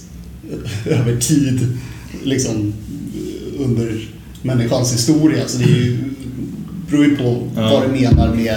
[0.87, 1.79] över tid.
[2.25, 2.75] Liksom
[3.59, 4.09] under
[4.43, 5.49] människans historia.
[5.49, 5.99] Så det är ju,
[6.91, 7.63] beror ju på Ja.
[7.71, 8.57] vad du menar med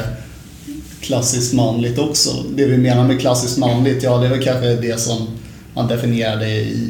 [1.02, 2.30] klassiskt manligt också.
[2.56, 5.28] Det vi menar med klassiskt manligt, ja det är väl kanske det som
[5.74, 6.90] man definierade i,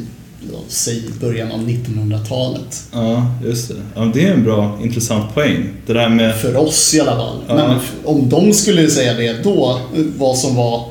[0.68, 2.82] säg början av 1900-talet.
[2.92, 3.74] Ja, just det.
[3.94, 5.68] Ja, det är en bra, intressant poäng.
[5.86, 6.36] Det där med...
[6.36, 7.38] För oss i alla fall.
[7.48, 7.54] Ja.
[7.54, 9.80] Men om de skulle säga det då,
[10.18, 10.84] vad som var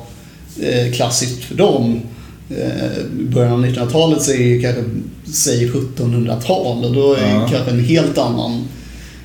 [0.60, 2.00] eh, klassiskt för dem
[2.50, 4.84] eh, i början av 1900-talet så är det kanske,
[5.32, 7.48] säg 1700-tal och då är Ja.
[7.50, 8.64] kanske en helt annan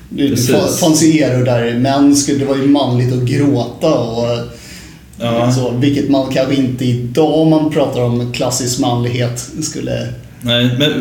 [0.08, 0.78] det Precis.
[0.80, 4.38] fanns ju eror där män skulle, det var ju manligt att gråta och
[5.20, 5.52] Ja.
[5.52, 10.08] så, vilket man kanske inte idag om man pratar om klassisk manlighet skulle...
[10.40, 10.92] Nej, men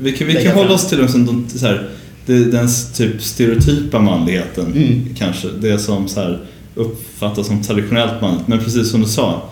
[0.00, 1.88] vi kan, vi kan hålla oss till liksom, de, så här,
[2.26, 5.14] den typ stereotypa manligheten Mm.
[5.18, 5.48] kanske.
[5.60, 6.40] Det som så här,
[6.74, 8.48] uppfattas som traditionellt manligt.
[8.48, 9.42] Men precis som du sa,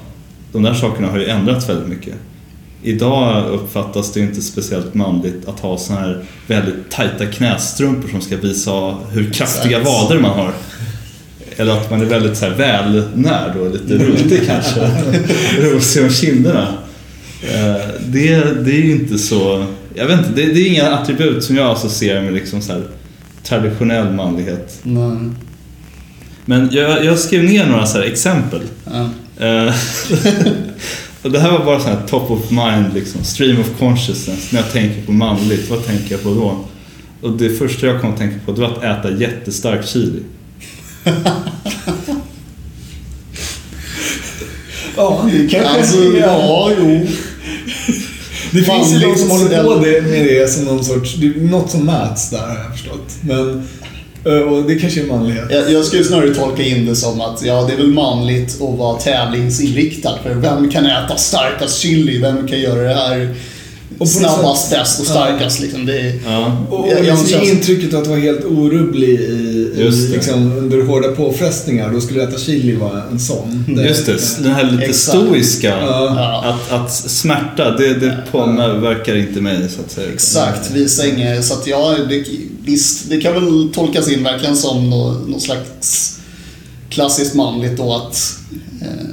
[0.52, 2.14] de där sakerna har ju ändrats väldigt mycket.
[2.86, 8.36] Idag uppfattas det inte speciellt manligt att ha såna här väldigt tajta knästrumpor som ska
[8.36, 9.86] visa hur kraftiga Exakt.
[9.86, 10.52] vader man har.
[11.56, 14.90] Eller att man är väldigt så här välnärd och lite rolig kanske.
[15.60, 16.68] Rosig om kinderna.
[17.42, 19.66] Eh, Det, det är ju inte så...
[19.94, 22.82] Jag vet inte, det, det är inga attribut som jag associerar med liksom så här
[23.42, 24.78] traditionell manlighet.
[24.82, 25.16] Nej.
[26.44, 28.60] Men jag, jag skrev ner några så här exempel.
[28.84, 29.08] Ja.
[31.22, 34.52] Och det här var bara så här top of mind, liksom, stream of consciousness.
[34.52, 36.64] När jag tänker på manligt, vad tänker jag på då?
[37.20, 40.22] Och det första jag kom att tänka på det var att äta jättestark chili.
[44.96, 45.68] Ja, det kanske...
[45.68, 47.06] Alltså, ja, jo.
[48.50, 51.14] Det finns ju de som håller på det, med det som någon sorts...
[51.14, 53.12] Det är något som mäts där har jag förstått.
[53.20, 53.68] Men...
[54.26, 55.44] Eh, och det kanske är manlighet.
[55.50, 58.78] Jag, jag skulle snarare tolka in det som att ja, det är väl manligt att
[58.78, 60.18] vara tävlingsinriktad.
[60.22, 62.18] För vem kan äta starkast chili?
[62.18, 63.34] Vem kan göra det här
[63.98, 65.60] och på snabbast, bäst och starkast?
[65.60, 65.86] Liksom.
[65.86, 69.72] Det är, Ja, Och, Jag- jag liksom känns- intrycket att vara helt orubblig i, i
[69.84, 70.16] Just det.
[70.16, 71.92] liksom, under hårda påfrestningar.
[71.92, 73.64] Då skulle äta chili vara en sån.
[73.86, 74.42] just det.
[74.42, 75.18] Den här lite Exakt.
[75.18, 75.68] stoiska.
[75.68, 76.12] Ja.
[76.16, 80.08] ja, Att, att smärta, det, det påverkar inte mig så att säga.
[80.14, 81.44] exakt, visa inget.
[81.44, 82.24] Så att ja, det,
[82.64, 86.12] visst, det kan väl tolkas in verkligen som någon, någon slags
[86.90, 88.34] klassiskt manligt då att
[88.82, 89.06] eh,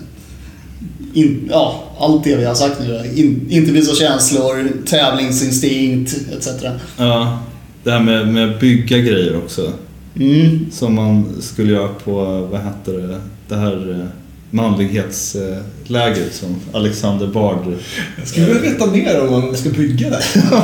[1.14, 3.12] in, ja, allt det vi har sagt nu.
[3.16, 6.48] In, inte visa känslor, tävlingsinstinkt etc.
[6.98, 7.40] Ja,
[7.84, 9.72] det här med, med bygga grejer också.
[10.20, 10.66] Mm.
[10.72, 12.14] Som man skulle göra på,
[12.52, 14.06] vad heter det, det här eh,
[14.54, 17.58] manlighetslägret som Alexander Bard
[18.20, 20.24] Jag skulle vilja veta mer om man ska bygga där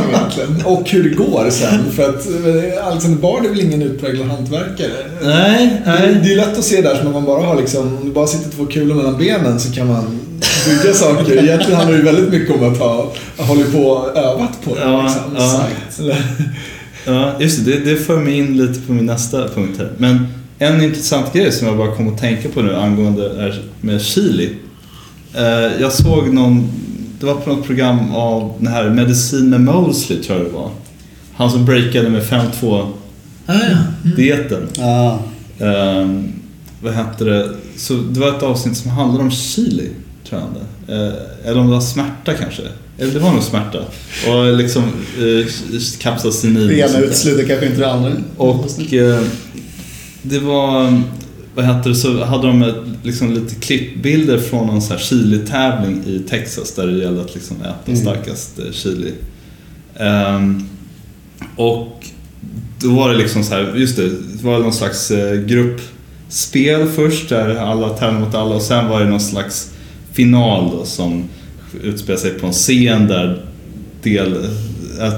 [0.09, 0.65] egentligen.
[0.65, 1.91] Och hur det går sen.
[1.91, 4.91] För att eh, Alexander Bard är väl ingen utpräglad hantverkare.
[5.23, 6.19] Nej, Det nej.
[6.23, 8.27] det är lätt att se där som om man bara har liksom, om det bara
[8.27, 10.19] sitter två kulor mellan benen så kan man
[10.65, 11.43] bygga saker.
[11.43, 14.81] Egentligen handlar det väldigt mycket om att ha, hållit på och övat på det.
[14.81, 15.03] Ja,
[15.33, 16.07] liksom.
[16.09, 16.15] ja.
[17.05, 17.79] Ja, just det, det.
[17.91, 19.91] Det för mig in lite på min nästa punkt här.
[19.97, 20.27] Men
[20.59, 24.01] en intressant grej som jag bara kom att tänka på nu angående det här med
[24.01, 24.49] chili.
[25.33, 26.69] Eh, Jag såg någon,
[27.19, 30.69] det var på något program av den här Medicin med Mosley tror jag det var.
[31.33, 32.87] Han som breakade med 5-2
[33.45, 33.77] Ah, ja.
[34.17, 34.67] dieten.
[34.77, 35.19] Ja.
[35.59, 36.27] Ehm,
[36.81, 37.49] vad hette det?
[37.77, 39.89] Så det var ett avsnitt som handlade om chili,
[40.29, 40.93] tror jag det.
[40.95, 42.61] Eh, eller om det var smärta kanske.
[42.97, 43.79] Eller det var nog smärta.
[44.27, 45.47] Och liksom eh,
[45.99, 46.67] kapsacinin.
[46.67, 48.11] Det ena utesluter kanske inte det andra.
[48.37, 49.21] Och eh,
[50.21, 51.01] det var,
[51.55, 56.03] vad heter det, så hade de ett, liksom lite klippbilder från någon så här chili-tävling
[56.05, 58.01] i Texas där det gällde att liksom äta Mm.
[58.01, 59.13] starkast eh, chili.
[59.95, 60.69] Ehm,
[61.55, 62.05] och
[62.81, 67.29] då var det liksom så här, just det, det var någon slags eh, gruppspel först
[67.29, 69.71] där alla tävlade mot alla och sen var det någon slags
[70.19, 71.23] final då som
[71.83, 73.45] utspelade sig på en scen där
[74.03, 74.49] del,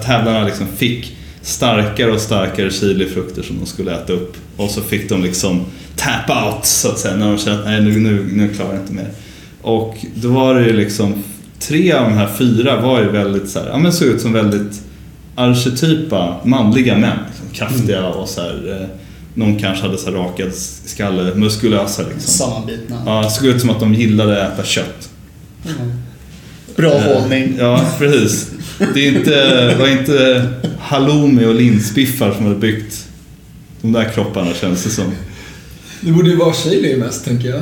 [0.06, 4.38] tävlarna liksom fick starkare och starkare chilifrukter som de skulle äta upp.
[4.58, 7.82] Och så fick de liksom tap out så att säga när de kände att nej
[7.82, 9.10] nu, nu, nu klarar jag inte mer.
[9.62, 11.24] Och då var det ju liksom
[11.60, 14.34] tre av de här fyra var ju väldigt så här, ja men såg ut som
[14.34, 14.82] väldigt
[15.36, 17.18] arketypa manliga män.
[17.28, 18.88] Liksom, kraftiga och så här, eh,
[19.34, 20.54] någon kanske hade så här rakad
[20.86, 22.22] skalle, muskulösa liksom.
[22.22, 23.02] Sammanbitna.
[23.06, 25.10] Ja, såg ut som att de gillade att äta kött.
[25.66, 25.92] Mm.
[26.76, 27.56] Bra Eh, hållning.
[27.60, 28.50] Ja, precis.
[28.94, 30.48] Det är inte, var inte
[30.80, 33.08] halloumi och linsbiffar som hade byggt
[33.82, 35.06] de där kropparna känns det som.
[36.02, 37.62] Det borde ju vara chili mest, tänker jag.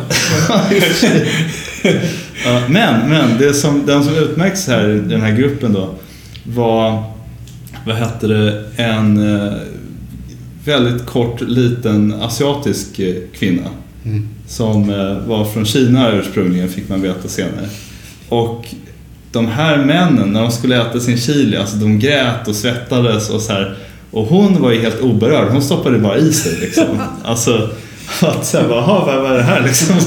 [2.45, 5.95] Ja, men, men det som, den som utmärks här i den här gruppen då
[6.43, 7.03] var,
[7.85, 9.53] vad hette det, en eh,
[10.69, 13.69] väldigt kort liten asiatisk eh, kvinna.
[14.05, 14.27] Mm.
[14.47, 17.69] Som eh, var från Kina ursprungligen fick man veta senare.
[18.29, 18.65] Och
[19.31, 23.41] de här männen, när de skulle äta sin chili, alltså de grät och svettades och
[23.41, 23.77] så här.
[24.11, 26.85] Och hon var ju helt oberörd, hon stoppade bara i sig liksom.
[27.23, 27.69] Alltså,
[28.21, 29.95] att här, bara, "Jaha, vad vad är det här liksom?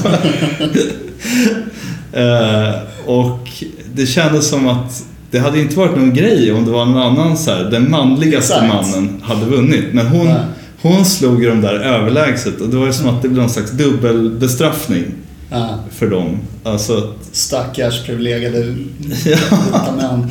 [2.13, 2.73] Eh,
[3.05, 3.47] och
[3.93, 7.37] det kändes som att det hade inte varit någon grej om det var någon annan
[7.37, 8.73] så här, den manligaste Exakt.
[8.73, 9.85] mannen hade vunnit.
[9.91, 10.35] Men hon, Nej.
[10.81, 13.71] hon slog de där överlägset och det var ju som att det blev någon slags
[13.71, 15.03] dubbelbestraffning
[15.51, 15.79] Ja.
[15.91, 16.39] för dem.
[16.63, 18.57] Alltså, Stackars privilegierade
[19.25, 20.29] ja, män.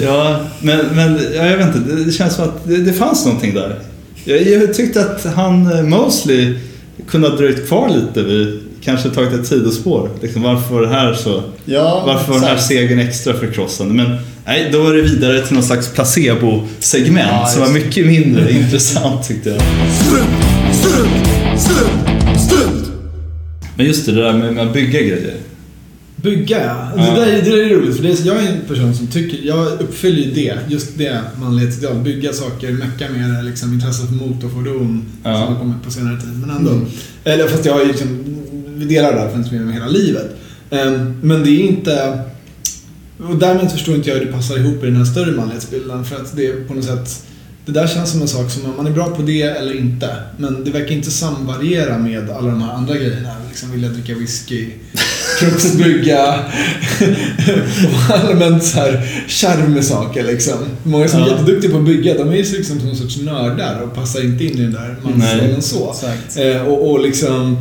[0.00, 3.24] ja men, men ja, jag vet inte, det, det känns som att det, det fanns
[3.26, 3.78] någonting där.
[4.24, 6.54] Jag, jag tyckte att han eh, Mosley
[7.08, 10.10] kunde ha dröjt kvar lite vid, kanske tagit ett sidospår.
[10.22, 11.42] Liksom, varför var det här så?
[11.64, 13.94] Ja, Varför var den här segern extra förkrossande?
[13.94, 14.16] Men
[14.46, 19.28] nej, då var det vidare till någon slags placebo-segment Ja, som var mycket mindre intressant
[19.28, 19.60] tyckte jag.
[19.92, 20.28] Strunt,
[20.74, 22.88] strunt, strunt, strunt.
[23.76, 25.34] Men just det, det där med, med att bygga grejer.
[26.16, 26.88] Bygga ja.
[26.96, 27.02] Ja.
[27.14, 29.06] Det, där, är- det där är roligt för det är, jag är en person som
[29.06, 31.96] tycker, jag uppfyller ju det, just det manlighetsideal.
[31.96, 35.34] Bygga saker, mecka med det, liksom intresset för motorfordon Ja.
[35.34, 36.30] som har kommit på senare tid.
[36.46, 36.70] Men ändå.
[36.70, 36.84] Mm.
[37.24, 38.24] Eller fast jag har ju liksom,
[38.82, 40.36] vi delar det där funnits med hela livet.
[40.70, 42.18] Ehm, men det är inte,
[43.28, 46.04] och därmed förstår inte jag hur det passar ihop i den här större manlighetsbilden.
[46.04, 47.22] För att det är på något sätt,
[47.66, 50.08] det där känns som en sak som man är bra på det eller inte.
[50.36, 53.28] Men det verkar inte samvariera med alla de här andra grejerna.
[53.48, 54.68] Liksom vilja dricka whisky,
[55.40, 56.44] kroppsbygga
[57.94, 60.58] och allmänt så här charm med saker liksom.
[60.82, 61.32] Många som är Ja.
[61.32, 64.44] jätteduktiga på att bygga, de är ju liksom som någon sorts nördar och passar inte
[64.44, 65.94] in i den där mansrollen så.
[66.40, 67.56] Eh, och, och liksom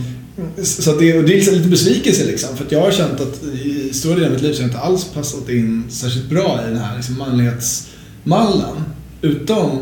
[0.64, 2.58] så det, och det är liksom lite besvikelse liksom.
[2.58, 4.70] För att jag har känt att i stora delar av mitt liv så har jag
[4.70, 8.84] inte alls passat in särskilt bra i den här liksom manlighetsmallen.
[9.22, 9.80] Utom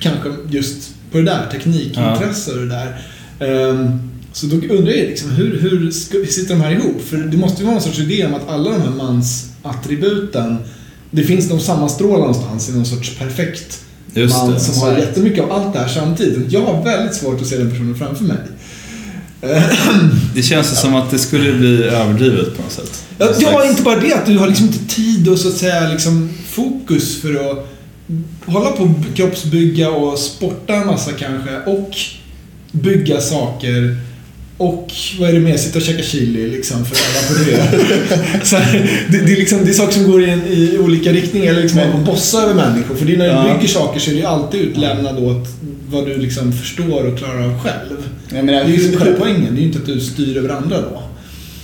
[0.00, 3.02] kanske just på det där, teknikintresse och det där.
[3.40, 3.98] Ehm,
[4.32, 5.90] så då undrar jag liksom, hur, hur
[6.26, 7.02] sitter de här ihop?
[7.02, 10.56] För det måste ju vara någon sorts idé om att alla de här mansattributen,
[11.10, 13.80] det finns de sammanstrålar någonstans i någon sorts perfekt
[14.14, 14.60] Just man det.
[14.60, 16.52] som har jättemycket av allt det här samtidigt.
[16.52, 18.36] Jag har väldigt svårt att se den personen framför mig.
[20.34, 23.04] Det känns ju som att det skulle bli överdrivet på något sätt.
[23.18, 24.14] Ja, ja, inte bara det.
[24.14, 27.68] Att du har liksom inte tid och så att säga liksom fokus för att
[28.46, 31.56] hålla på och kroppsbygga och sporta en massa kanske.
[31.66, 31.90] Och
[32.72, 33.96] bygga saker.
[34.58, 35.56] Och vad är det mer?
[35.56, 38.46] Sitta och käka chili liksom för alla på det.
[38.46, 41.50] så det, det, är liksom, det är saker som går i, en, i olika riktningar.
[41.50, 42.94] Eller liksom Men- att bossa över människor.
[42.94, 43.54] För det är när du Ja.
[43.54, 45.46] bygger saker så är du alltid utlämnad åt
[45.90, 47.96] vad du liksom förstår och klarar av själv.
[48.34, 50.36] Jag menar, Det är ju hur, själva poängen, det är ju inte att du styr
[50.36, 51.02] över andra då.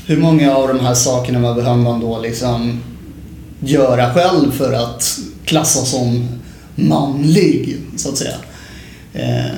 [0.06, 2.80] hur många av de här sakerna behöver man då liksom
[3.60, 6.28] göra själv för att klassas som
[6.74, 8.34] manlig, så att säga?
[9.14, 9.52] Eh,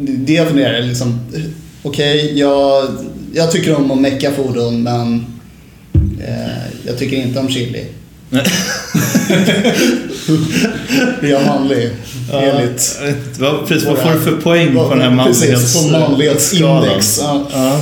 [0.00, 1.20] det jag funderar liksom,
[1.86, 2.84] okej, jag,
[3.34, 5.26] jag tycker om att mecka fordon men
[6.20, 7.84] eh, jag tycker inte om chili.
[11.20, 11.90] är jag manlig?
[12.32, 13.00] Enligt...
[13.02, 17.18] vet inte, vad, precis, vad får du för poäng på den här Precis, på manlighetsindex.
[17.22, 17.46] Ja.
[17.52, 17.80] Ja.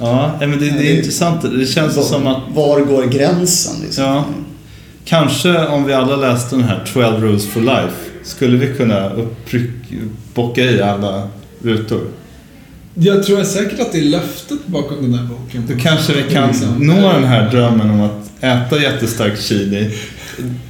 [0.00, 1.42] Ja, men det, det är intressant.
[1.58, 4.04] Det känns Var- som att Var går gränsen liksom?
[4.04, 4.24] Ja.
[5.04, 7.94] Kanske om vi alla läste den här 12 rules for life
[8.24, 9.12] skulle vi kunna
[10.34, 11.28] bocka i alla
[11.62, 12.00] rutor.
[13.00, 15.64] Jag tror säkert att det är löftet bakom den här boken.
[15.68, 16.68] Då kanske vi kan Liksom.
[16.86, 19.90] nå den här drömmen om att äta jättestark chili,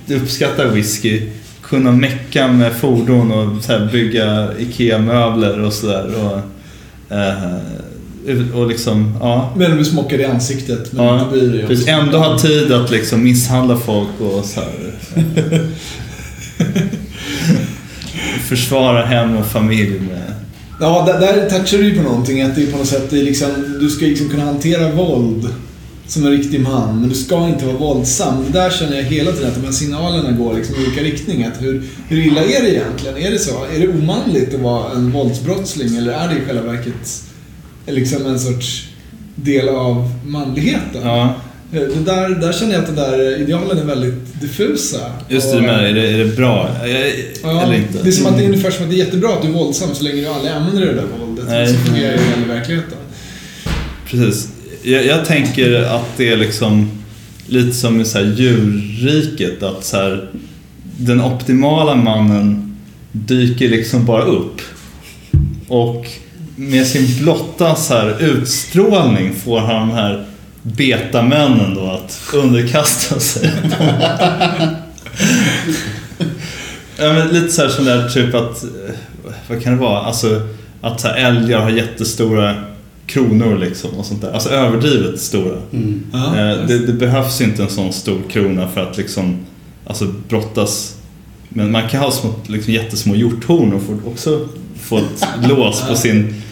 [0.08, 1.22] uppskatta whisky,
[1.62, 6.10] kunna mecka med fordon och så bygga IKEA-möbler och sådär.
[6.24, 6.38] Och,
[7.16, 9.52] eh, och liksom, ja.
[9.56, 13.22] Men du smockar i ansiktet, men Ja, dig om- precis, ändå ha tid att liksom
[13.24, 14.92] misshandla folk och så här.
[18.48, 20.34] Försvara hem och familj med...
[20.80, 22.42] Ja, där, där touchar du ju på någonting.
[22.42, 23.48] Att det är på något sätt, det är liksom,
[23.80, 25.48] du ska liksom kunna hantera våld
[26.06, 28.44] som en riktig man, men du ska inte vara våldsam.
[28.46, 31.50] Det där känner jag hela tiden att de här signalerna går liksom i olika riktningar.
[31.50, 33.16] Att Hur, hur illa är det egentligen?
[33.16, 33.64] Är det så?
[33.64, 37.22] Är det omanligt att vara en våldsbrottsling eller är det i själva verket
[37.86, 38.88] liksom en sorts
[39.34, 41.02] del av manligheten?
[41.02, 41.34] Ja,
[41.70, 44.98] det där, där känner jag att de där idealen är väldigt diffusa.
[45.28, 46.68] just det Och- med, är det, är det bra
[47.42, 48.02] Ja, eller inte?
[48.02, 49.52] Det är som att det är ungefär som att det är jättebra att du är
[49.52, 51.44] våldsam så länge du aldrig använder det där våldet.
[51.48, 51.68] Nej.
[51.68, 52.98] Så fungerar det i verkligheten.
[54.06, 54.48] Precis.
[54.82, 56.90] Jag, jag tänker att det är liksom
[57.46, 59.62] lite som i så djurriket.
[59.62, 60.30] Att så här,
[60.98, 62.76] den optimala mannen
[63.12, 64.60] dyker liksom bara upp.
[65.68, 66.06] Och
[66.56, 70.24] med sin blotta så här utstrålning får han de här
[70.76, 73.50] betamännen då att underkasta sig.
[76.98, 78.94] ja, men lite så här som där typ att, eh,
[79.48, 80.00] vad kan det vara?
[80.00, 80.42] Alltså
[80.80, 82.54] att så här, älgar har jättestora
[83.06, 84.32] kronor liksom och sånt där.
[84.32, 85.56] Alltså överdrivet stora.
[85.72, 86.04] Mm.
[86.14, 89.36] Eh, det, det behövs inte en sån stor krona för att liksom
[89.86, 90.96] alltså, brottas.
[91.48, 94.48] Men man kan ha små, liksom, jättesmå hjorthorn och få, också
[94.80, 96.42] få ett lås på sin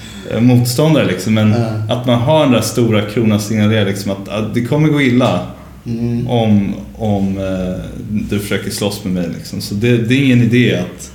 [0.41, 1.07] motståndare.
[1.07, 1.35] Liksom.
[1.35, 1.95] Men Ja.
[1.95, 5.47] att man har den där stora kronan signalerar liksom att, att det kommer gå illa
[5.89, 6.27] Mm.
[6.29, 9.29] om, om eh, du försöker slåss med mig.
[9.39, 9.61] Liksom.
[9.61, 11.11] Så det, det är ingen idé att...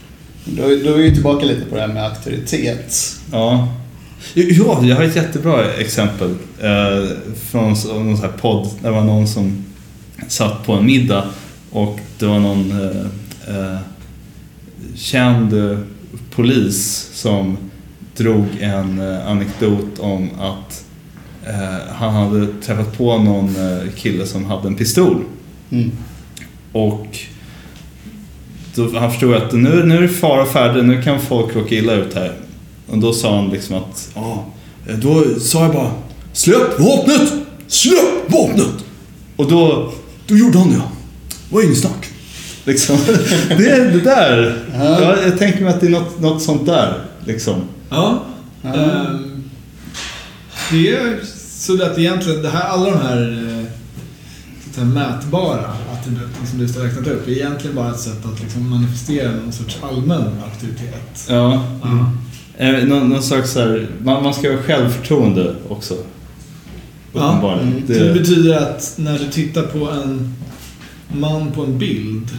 [0.45, 3.15] Då, då är vi tillbaka lite på det här med auktoritet.
[3.31, 3.67] Ja.
[4.33, 6.29] Ja, jag har ett jättebra exempel
[6.61, 7.09] eh,
[7.49, 8.69] från någon sån här podd.
[8.81, 9.65] Det var någon som
[10.27, 11.23] satt på en middag
[11.71, 13.77] och det var någon eh, eh,
[14.95, 15.77] känd eh,
[16.35, 17.57] polis som
[18.17, 20.85] drog en eh, anekdot om att
[21.45, 25.23] eh, han hade träffat på någon eh, kille som hade en pistol.
[25.69, 25.91] Mm.
[26.71, 27.19] Och
[28.75, 31.93] då, han förstod att nu, nu är det fara färde, nu kan folk råka illa
[31.93, 32.33] ut här.
[32.87, 34.45] Och då sa han liksom att, ja,
[35.01, 35.91] då sa jag bara
[36.33, 37.33] Släpp vapnet!
[37.67, 38.85] Släpp vapnet!
[39.35, 39.93] Och då,
[40.27, 40.75] då gjorde han det.
[41.49, 42.07] Det var inget snack.
[42.63, 42.97] Liksom.
[43.57, 44.63] Det är det där.
[44.73, 45.01] Ja.
[45.01, 47.05] Jag, jag tänker mig att det är något, något sånt där.
[47.25, 47.61] Liksom.
[47.91, 48.23] Ja.
[48.61, 48.73] Ja.
[48.73, 49.43] Ehm,
[50.71, 51.19] det är
[51.57, 53.65] så att egentligen, det här, alla de här, eh,
[54.63, 57.99] så att säga, mätbara attributen som du just har räknat upp är egentligen bara ett
[57.99, 61.27] sätt att liksom manifestera någon sorts allmän auktoritet.
[61.29, 61.63] Ja.
[61.83, 62.11] Ja.
[62.57, 65.93] Eh, någon, någon slags så här, man, man ska ha självförtroende också.
[67.13, 67.67] Uppenbarligen.
[67.67, 67.83] mm.
[67.87, 68.07] Det...
[68.07, 70.35] det betyder att när du tittar på en
[71.07, 72.29] man på en bild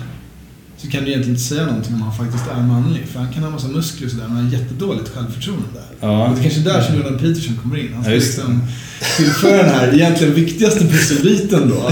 [0.83, 3.03] så kan du egentligen inte säga någonting om han faktiskt är manlig.
[3.13, 5.81] För han kan ha massa muskler och sådär, men han har jättedåligt självförtroende.
[6.01, 6.29] Ja.
[6.29, 7.91] Och det är kanske är där som Jordan Peterson kommer in.
[7.95, 8.63] Han ska Ja, liksom
[9.17, 11.91] tillföra den här egentligen viktigaste pusselbiten då.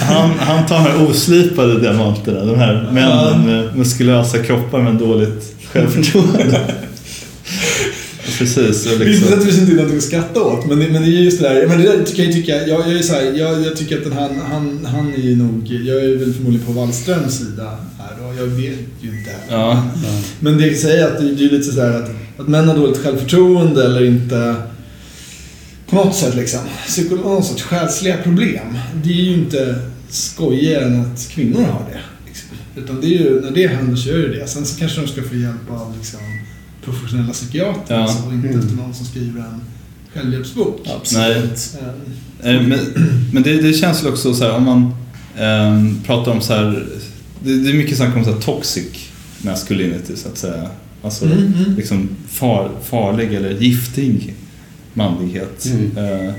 [0.00, 5.54] Han, han tar de här oslipade diamanterna, de här männen med muskulösa kroppar men dåligt
[5.72, 6.60] självförtroende.
[8.38, 11.08] Precis, och Det är liksom, naturligtvis inte någonting att skratta åt, men det, men det
[11.08, 11.66] är just det där.
[11.66, 14.04] Men det där kan jag tycka, jag, jag är så här, jag, jag tycker att
[14.04, 18.28] den här, han, han är ju nog, jag är väl förmodligen på Wallströms sida här
[18.28, 19.30] och jag vet ju inte.
[19.50, 19.90] ja,
[20.40, 22.10] Men det jag kan säga är att det, det är lite sådär att,
[22.40, 24.54] att män har dåligt självförtroende eller inte
[25.90, 26.60] på något sätt liksom,
[27.10, 28.78] någon sorts själsliga problem.
[29.04, 29.74] Det är ju inte
[30.08, 32.00] skojigare än att kvinnor har det.
[32.26, 32.48] Liksom.
[32.76, 34.46] Utan det är ju, när det händer så gör det det.
[34.46, 36.20] Sen så kanske de ska få hjälp av liksom,
[36.86, 38.02] professionella psykiatrer Ja.
[38.02, 38.60] alltså, och inte Mm.
[38.60, 39.60] efter någon som skriver en
[40.14, 40.80] självhjälpsbok.
[40.96, 41.74] Absolut.
[41.80, 41.88] Eh,
[42.54, 42.78] Eh, Men,
[43.32, 44.94] men det, det känns väl också så här om man
[45.38, 46.86] ehm, pratar om så här,
[47.44, 49.08] det, det är mycket snack om så här toxic
[49.42, 50.70] masculinity så att säga.
[51.02, 51.74] Alltså Mm, mm.
[51.76, 54.34] liksom far, farlig eller giftig
[54.94, 55.66] manlighet.
[55.66, 55.96] Mm.
[56.26, 56.32] Eh,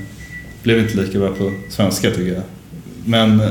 [0.62, 2.42] blev inte lika bra på svenska tycker jag.
[3.04, 3.42] Men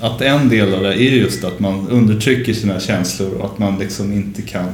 [0.00, 3.78] att en del av det är just att man undertrycker sina känslor och att man
[3.78, 4.68] liksom inte kan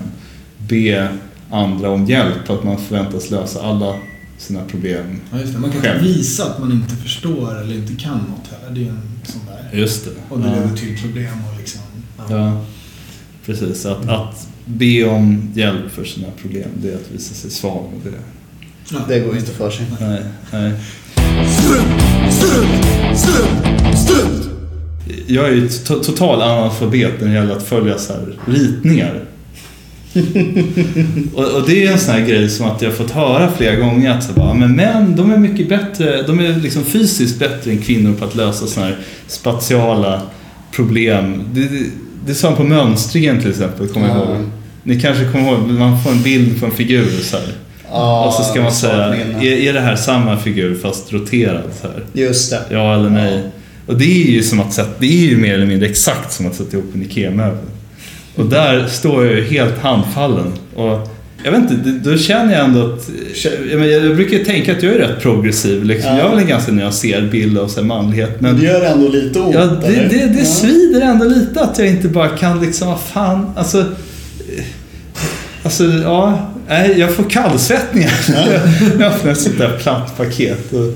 [0.68, 1.08] be
[1.52, 2.50] andra om hjälp.
[2.50, 3.94] Att man förväntas lösa alla
[4.38, 5.20] sina problem.
[5.32, 5.58] Ja, just det.
[5.58, 5.98] Man kan Själv.
[6.06, 8.74] inte visa att man inte förstår eller inte kan något heller.
[8.74, 9.78] Det är en sån där.
[9.78, 10.10] Just det.
[10.28, 10.54] Och det Ja.
[10.54, 11.80] leder till problem och liksom...
[12.28, 12.64] Ja,
[13.46, 13.86] precis.
[13.86, 17.84] Att, att be om hjälp för sina problem, det är att visa sig svag.
[17.84, 18.10] Och det,
[18.92, 18.98] Ja.
[19.08, 19.86] Det går inte för sig.
[20.00, 20.22] nej,
[20.52, 20.72] nej.
[25.26, 29.24] Jag är ju to- total analfabet när det gäller att följa så här ritningar.
[31.34, 33.76] och, och det är en sån här grej som att jag har fått höra flera
[33.76, 37.70] gånger att så bara, men män de är mycket bättre, de är liksom fysiskt bättre
[37.70, 40.22] än kvinnor på att lösa såna här spatiala
[40.72, 41.42] problem.
[41.54, 41.84] Det, det,
[42.26, 44.22] det sa han på mönstringen till exempel, kommer jag Ja.
[44.24, 44.36] ihåg.
[44.82, 47.46] Ni kanske kommer ihåg, man får en bild på en figur så här.
[47.90, 51.86] Ja, och så ska man säga, är, är det här samma figur fast roterad så
[51.88, 52.04] här?
[52.12, 52.60] Just det.
[52.70, 53.42] Ja eller nej.
[53.86, 56.46] Och det är ju som att sätta, det är ju mer eller mindre exakt som
[56.46, 57.58] att sätta ihop en IKEA-möbel.
[58.36, 60.52] Och där står jag ju helt handfallen.
[60.74, 61.08] Och
[61.44, 63.10] jag vet inte, då känner jag ändå att...
[63.70, 65.84] Jag, brukar ju tänka att jag är rätt progressiv.
[65.84, 66.10] Liksom.
[66.10, 66.16] Ja.
[66.18, 68.40] Jag har väl en ganska nyanserad bild av så här, manlighet.
[68.40, 69.54] Men det gör ändå lite ont.
[69.54, 70.44] ja, det, det, det Ja.
[70.44, 73.84] svider ändå lite att jag inte bara kan liksom, vad fan, alltså...
[75.64, 78.52] Alltså, ja, nej, jag får kallsvettningar när
[79.00, 80.72] jag öppnar ett sånt där platt paket.
[80.72, 80.94] Och,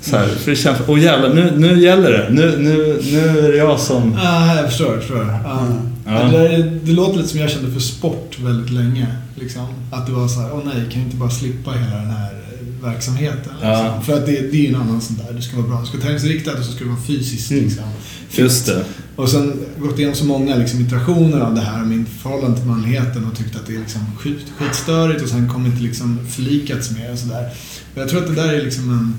[0.00, 2.26] så här, för det känns, åh jävlar, nu, nu gäller det.
[2.30, 4.18] Nu, nu, nu är det jag som...
[4.22, 5.26] Ah, jag förstår, jag förstår.
[5.44, 5.66] Ja.
[6.04, 6.10] Ja.
[6.12, 9.06] Det, där, det låter lite som jag kände för sport väldigt länge.
[9.34, 9.66] Liksom.
[9.90, 12.42] Att det var så här, åh nej, kan jag inte bara slippa hela den här
[12.82, 13.38] verksamheten?
[13.52, 13.68] Liksom.
[13.68, 14.02] Ja.
[14.06, 15.86] För att det, det är ju en annan sån där, du ska vara bra, du
[15.86, 17.64] ska vara träningsriktad och så ska du vara fysiskt Mm.
[17.64, 17.84] liksom.
[18.30, 18.84] Just det.
[19.16, 23.24] Och sen gått igenom så många liksom, iterationer av det här, min förhållande till manligheten
[23.24, 27.18] och tyckt att det är liksom skit, skitstörigt och sen kommit liksom förlikats med och
[27.18, 27.50] sådär.
[27.94, 29.14] Jag tror att det där är liksom en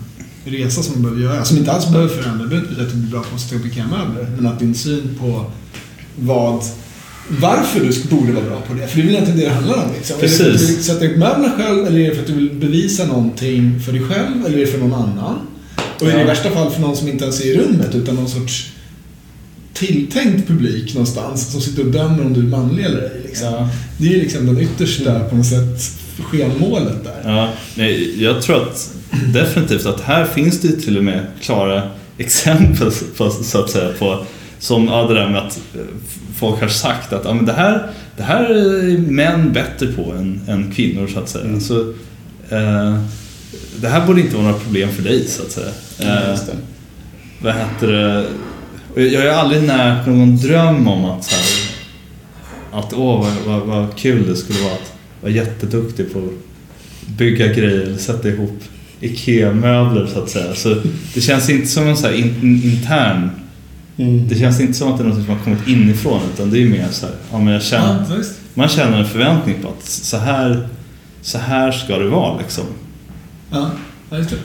[0.53, 2.43] resa som man behöver göra, som inte alls behöver förändra.
[2.43, 4.59] Det behöver inte betyda att du blir bra på att sätta ihop IKEA-möbler, men att
[4.59, 5.45] din syn på
[6.15, 6.63] vad
[7.27, 8.87] varför du borde vara bra på det.
[8.87, 9.91] För det är väl egentligen det det handlar om.
[9.97, 10.17] Liksom.
[10.17, 10.89] Är det för att du Precis.
[10.89, 14.45] ihop möblerna själv eller är det för att du vill bevisa någonting för dig själv
[14.45, 15.35] eller är det för någon annan?
[15.99, 16.27] Och är det i Ja.
[16.27, 18.69] värsta fall för någon som inte ens är i rummet utan någon sorts
[19.73, 23.21] tilltänkt publik någonstans som sitter och dömer om du är manlig eller ej.
[23.25, 23.47] Liksom.
[23.47, 23.69] Ja.
[23.97, 25.81] Det är ju liksom den yttersta, på något sätt,
[26.23, 27.31] skenmålet där.
[27.31, 28.93] Ja, nej, jag tror att
[29.33, 31.83] definitivt att här finns det till och med klara
[32.17, 34.25] exempel på, så att säga på
[34.63, 35.81] som ja, det där med att eh,
[36.35, 40.41] folk har sagt att ja, men det, här, det här är män bättre på än,
[40.47, 41.45] än kvinnor så att säga.
[41.45, 41.61] Mm.
[41.61, 41.79] Så,
[42.49, 42.99] eh,
[43.81, 45.71] det här borde inte vara några problem för dig så att säga.
[45.99, 46.39] Eh,
[47.41, 48.25] vad heter det?
[49.03, 51.75] Jag har aldrig närt någon dröm om att så här,
[52.79, 57.47] att åh vad, vad, vad kul det skulle vara att vara jätteduktig på att bygga
[57.47, 58.59] grejer eller sätta ihop
[58.99, 60.55] IKEA-möbler så att säga.
[60.55, 60.75] Så
[61.13, 63.29] det känns inte som en så in, intern,
[63.97, 64.27] Mm.
[64.27, 66.69] det känns inte som att det är något som har kommit inifrån utan det är
[66.69, 68.23] mer så här, ja, men jag känner, Ja,
[68.53, 70.67] man känner en förväntning på att så här,
[71.21, 72.63] så här ska det vara liksom.
[73.51, 73.71] Ja,
[74.11, 74.37] just det.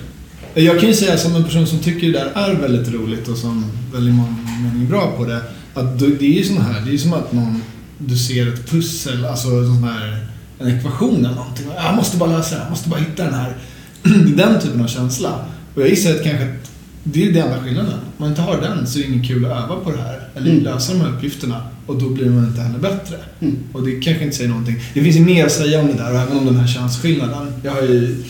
[0.62, 3.36] Jag kan ju säga som en person som tycker det där är väldigt roligt och
[3.36, 5.40] som väldigt många mening är bra på det.
[5.74, 7.62] Att det är ju sån här, det är som att någon,
[7.98, 10.26] du ser ett pussel, alltså en sån här,
[10.58, 11.66] en ekvation eller någonting.
[11.76, 13.56] Jag måste bara lösa det här, jag måste bara hitta den här.
[14.02, 14.10] Det
[14.42, 15.44] är den typen av känsla.
[15.74, 16.67] Och jag gissar att kanske att
[17.12, 17.92] det är den enda skillnaden.
[17.92, 20.28] Om man inte har den så är det ingen kul att öva på det här.
[20.36, 20.64] Eller Mm.
[20.64, 21.62] lösa de här uppgifterna.
[21.86, 23.16] Och då blir man inte heller bättre.
[23.40, 23.56] Mm.
[23.72, 24.76] Och det kanske inte säger någonting.
[24.94, 27.52] Det finns ju mer att säga om det där och även om den här könsskillnaden.
[27.64, 28.24] Jag har ju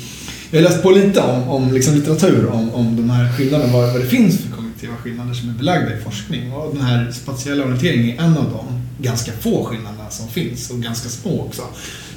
[0.50, 3.92] jag har läst på lite om, om liksom litteratur om, om de här skillnaderna, vad,
[3.92, 6.52] vad det finns för kognitiva skillnader som är belagda i forskning.
[6.52, 10.78] Och den här spatiella orienteringen är en av de ganska få skillnaderna som finns och
[10.82, 11.62] ganska små också.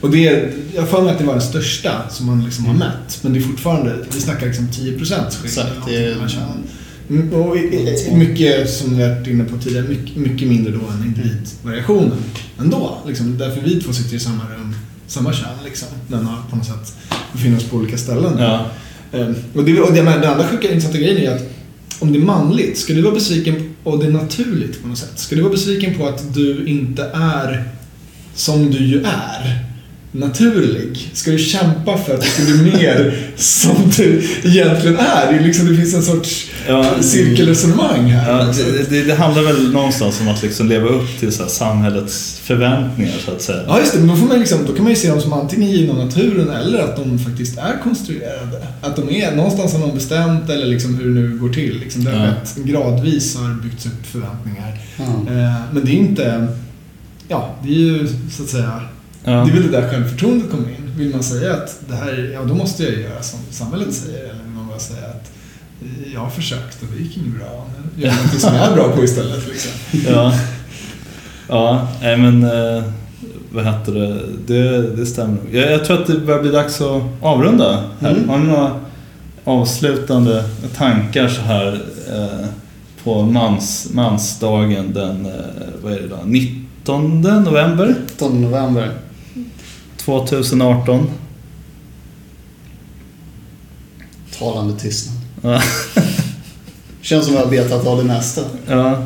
[0.02, 2.74] Och det, jag har för mig att det var den största som man liksom har
[2.74, 3.20] mätt.
[3.22, 5.26] Men det är fortfarande, vi snackar liksom 10% skillnad.
[5.46, 6.14] Exakt, det.
[7.10, 12.18] Mm, Och mycket, som vi varit inne på tidigare, mycket, mycket mindre då än individvariationen
[12.60, 12.98] ändå.
[13.08, 14.76] Liksom, därför vi två sitter i samma rum,
[15.08, 15.88] samma kön liksom.
[16.08, 16.96] Men har på något sätt
[17.34, 18.34] befinner oss på olika ställen.
[18.40, 18.66] Ja.
[19.14, 21.42] Ehm, Och, det, och det, men den andra sjuka intressanta grejen är att
[22.00, 25.12] om det är manligt, ska du vara besviken, och det är naturligt på något sätt,
[25.16, 27.64] ska du vara besviken på att du inte är
[28.36, 29.66] som du ju är?
[30.14, 31.10] Naturlig.
[31.14, 35.32] Ska du kämpa för att du ska bli mer som du egentligen är?
[35.32, 38.32] Det, är liksom, det finns en sorts Ja, cirkelresonemang här.
[38.40, 41.50] Ja, det, det, det handlar väl någonstans om att liksom leva upp till så här
[41.50, 43.64] samhällets förväntningar så att säga.
[43.68, 44.00] Ja, just det.
[44.00, 46.00] Men då, får man liksom, då kan man ju se dem som antingen givna av
[46.06, 48.68] naturen eller att de faktiskt är konstruerade.
[48.82, 51.80] Att de är någonstans har någon bestämt eller liksom hur det nu går till.
[51.80, 52.34] Liksom det har Ja.
[52.34, 54.80] skett gradvis har byggts upp förväntningar.
[54.98, 55.04] Ja.
[55.04, 56.48] Eh, men det är inte...
[57.28, 58.82] Ja, det är ju så att säga
[59.24, 59.32] Ja.
[59.32, 60.92] Det är väl det där självförtroendet kommer in.
[60.98, 64.24] Vill man säga att det här, ja då måste jag göra som samhället säger.
[64.24, 65.32] Eller vill man bara säga att
[65.82, 67.68] eh, jag har försökt och det gick inget bra.
[67.76, 69.48] Men gör något som jag är bra på istället.
[69.48, 69.72] Liksom.
[70.08, 70.34] Ja,
[71.50, 72.84] ja nej men eh,
[73.52, 74.20] vad heter det?
[74.48, 75.56] Det, det stämmer nog.
[75.56, 78.12] jag, jag tror att det börjar bli dags att avrunda här.
[78.12, 78.30] Mm.
[78.30, 78.80] Har ni några
[79.44, 80.44] avslutande
[80.78, 81.82] tankar så här
[82.14, 82.48] eh,
[83.04, 85.32] på mans, mansdagen den eh,
[85.84, 86.20] vad är det då?
[86.26, 88.92] 19 november 19 november.
[90.06, 91.10] 2018?
[94.40, 95.18] Talande tystnad.
[95.42, 95.62] Ja,
[97.02, 98.42] Känns som jag har betat av det mesta.
[98.68, 99.04] ja,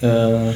[0.00, 0.54] eh,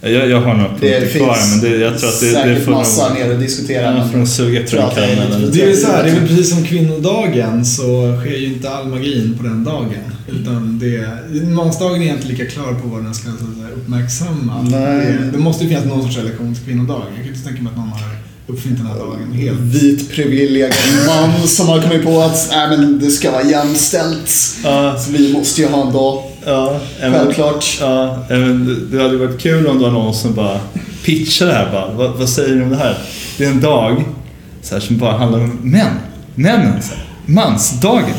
[0.00, 2.64] jag, jag har några Det punkter kvar men det, jag tror att det, det säkert
[2.64, 3.18] får massa nog...
[3.18, 3.96] ner och diskutera.
[3.96, 6.64] Ja, får nog suga att det är är, så här, det är väl precis som
[6.64, 9.94] kvinnodagen så sker ju inte all magin på den dagen.
[10.28, 14.62] Utan det, mansdagen är inte lika klar på vad den ska så att uppmärksamma.
[14.62, 15.06] Nej.
[15.06, 17.06] Det, det måste ju finnas någon sorts relation till kvinnodagen.
[17.16, 18.00] Jag kan inte tänka mig att någon har
[18.46, 19.60] uppfunnit den här dagen helt.
[19.60, 20.72] Vit privilegierad
[21.06, 24.30] man som har kommit på att nej, men det ska vara jämställt.
[24.64, 26.22] Ja, Så vi måste ju ha en dag.
[26.44, 27.78] ja, men- Självklart.
[27.80, 30.60] Ja, men det- det hade varit kul om det var någon som bara
[31.04, 31.92] pitchar det här bara.
[31.94, 32.98] Vad, vad säger ni om det här?
[33.38, 34.04] Det är en dag
[34.62, 35.90] så här, som bara handlar om män.
[36.34, 36.82] Männen.
[36.82, 37.04] Så här.
[37.26, 38.14] Mansdagen.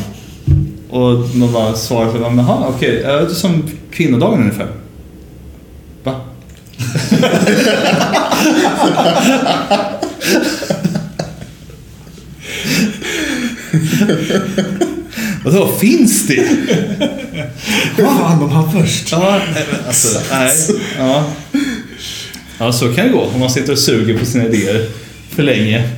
[0.90, 3.62] Och man bara svarar så här, jaha okej, ja, det är som
[3.92, 4.66] kvinnodagen ungefär.
[6.04, 6.14] Va?
[15.44, 16.48] Vadå, finns det?
[17.98, 19.12] Vad fan, de har först.
[19.12, 19.40] Ja,
[19.86, 20.52] alltså, nej.
[20.98, 21.24] Ja.
[22.58, 24.88] ja, så kan det gå om man sitter och suger på sina idéer
[25.30, 25.90] för länge.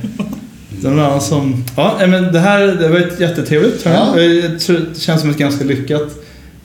[0.69, 1.65] Det är någon annan som...
[1.75, 3.83] Ja, men det här det var ett jättetrevligt.
[3.83, 4.15] tror jag.
[4.15, 6.07] Det känns som ett ganska lyckat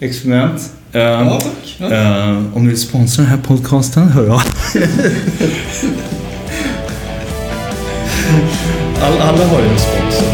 [0.00, 0.72] experiment.
[0.92, 1.76] Ja, tack.
[1.78, 1.92] Ja.
[1.92, 4.42] eh, om ni vill sponsra den här podcasten, hör av
[9.02, 10.28] All, Alla har ju en sponsor.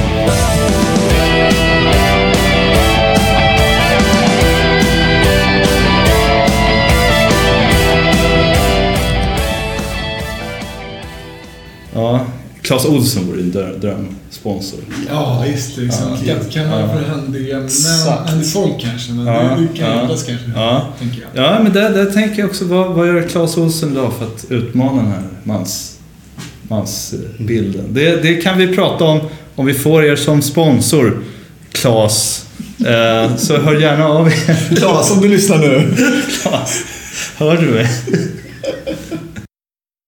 [11.94, 12.20] Ja,
[12.62, 14.80] Clas Olsson vore drö- drömsponsor.
[15.10, 15.76] Ja, det.
[15.78, 16.16] Liksom.
[16.24, 16.34] Ja.
[16.34, 18.30] Kan, kan man för män, Exakt.
[18.30, 20.06] händigt folk kanske, men Ja, det, det kan ja.
[20.08, 20.36] kanske.
[20.54, 20.86] Ja.
[20.98, 21.44] Tänker jag.
[21.44, 24.44] Ja, men där, där tänker jag också, vad, vad gör Clas Olsson då för att
[24.48, 25.98] utmana den här mans,
[26.70, 27.94] mansbilden?
[27.94, 29.20] Det, det kan vi prata om
[29.54, 31.22] om vi får er som sponsor,
[31.72, 32.46] Clas.
[32.86, 34.76] Eh, så hör gärna av er.
[34.76, 35.94] Klas, om du lyssnar nu.
[36.42, 36.84] Clas,
[37.36, 37.86] hör du mig?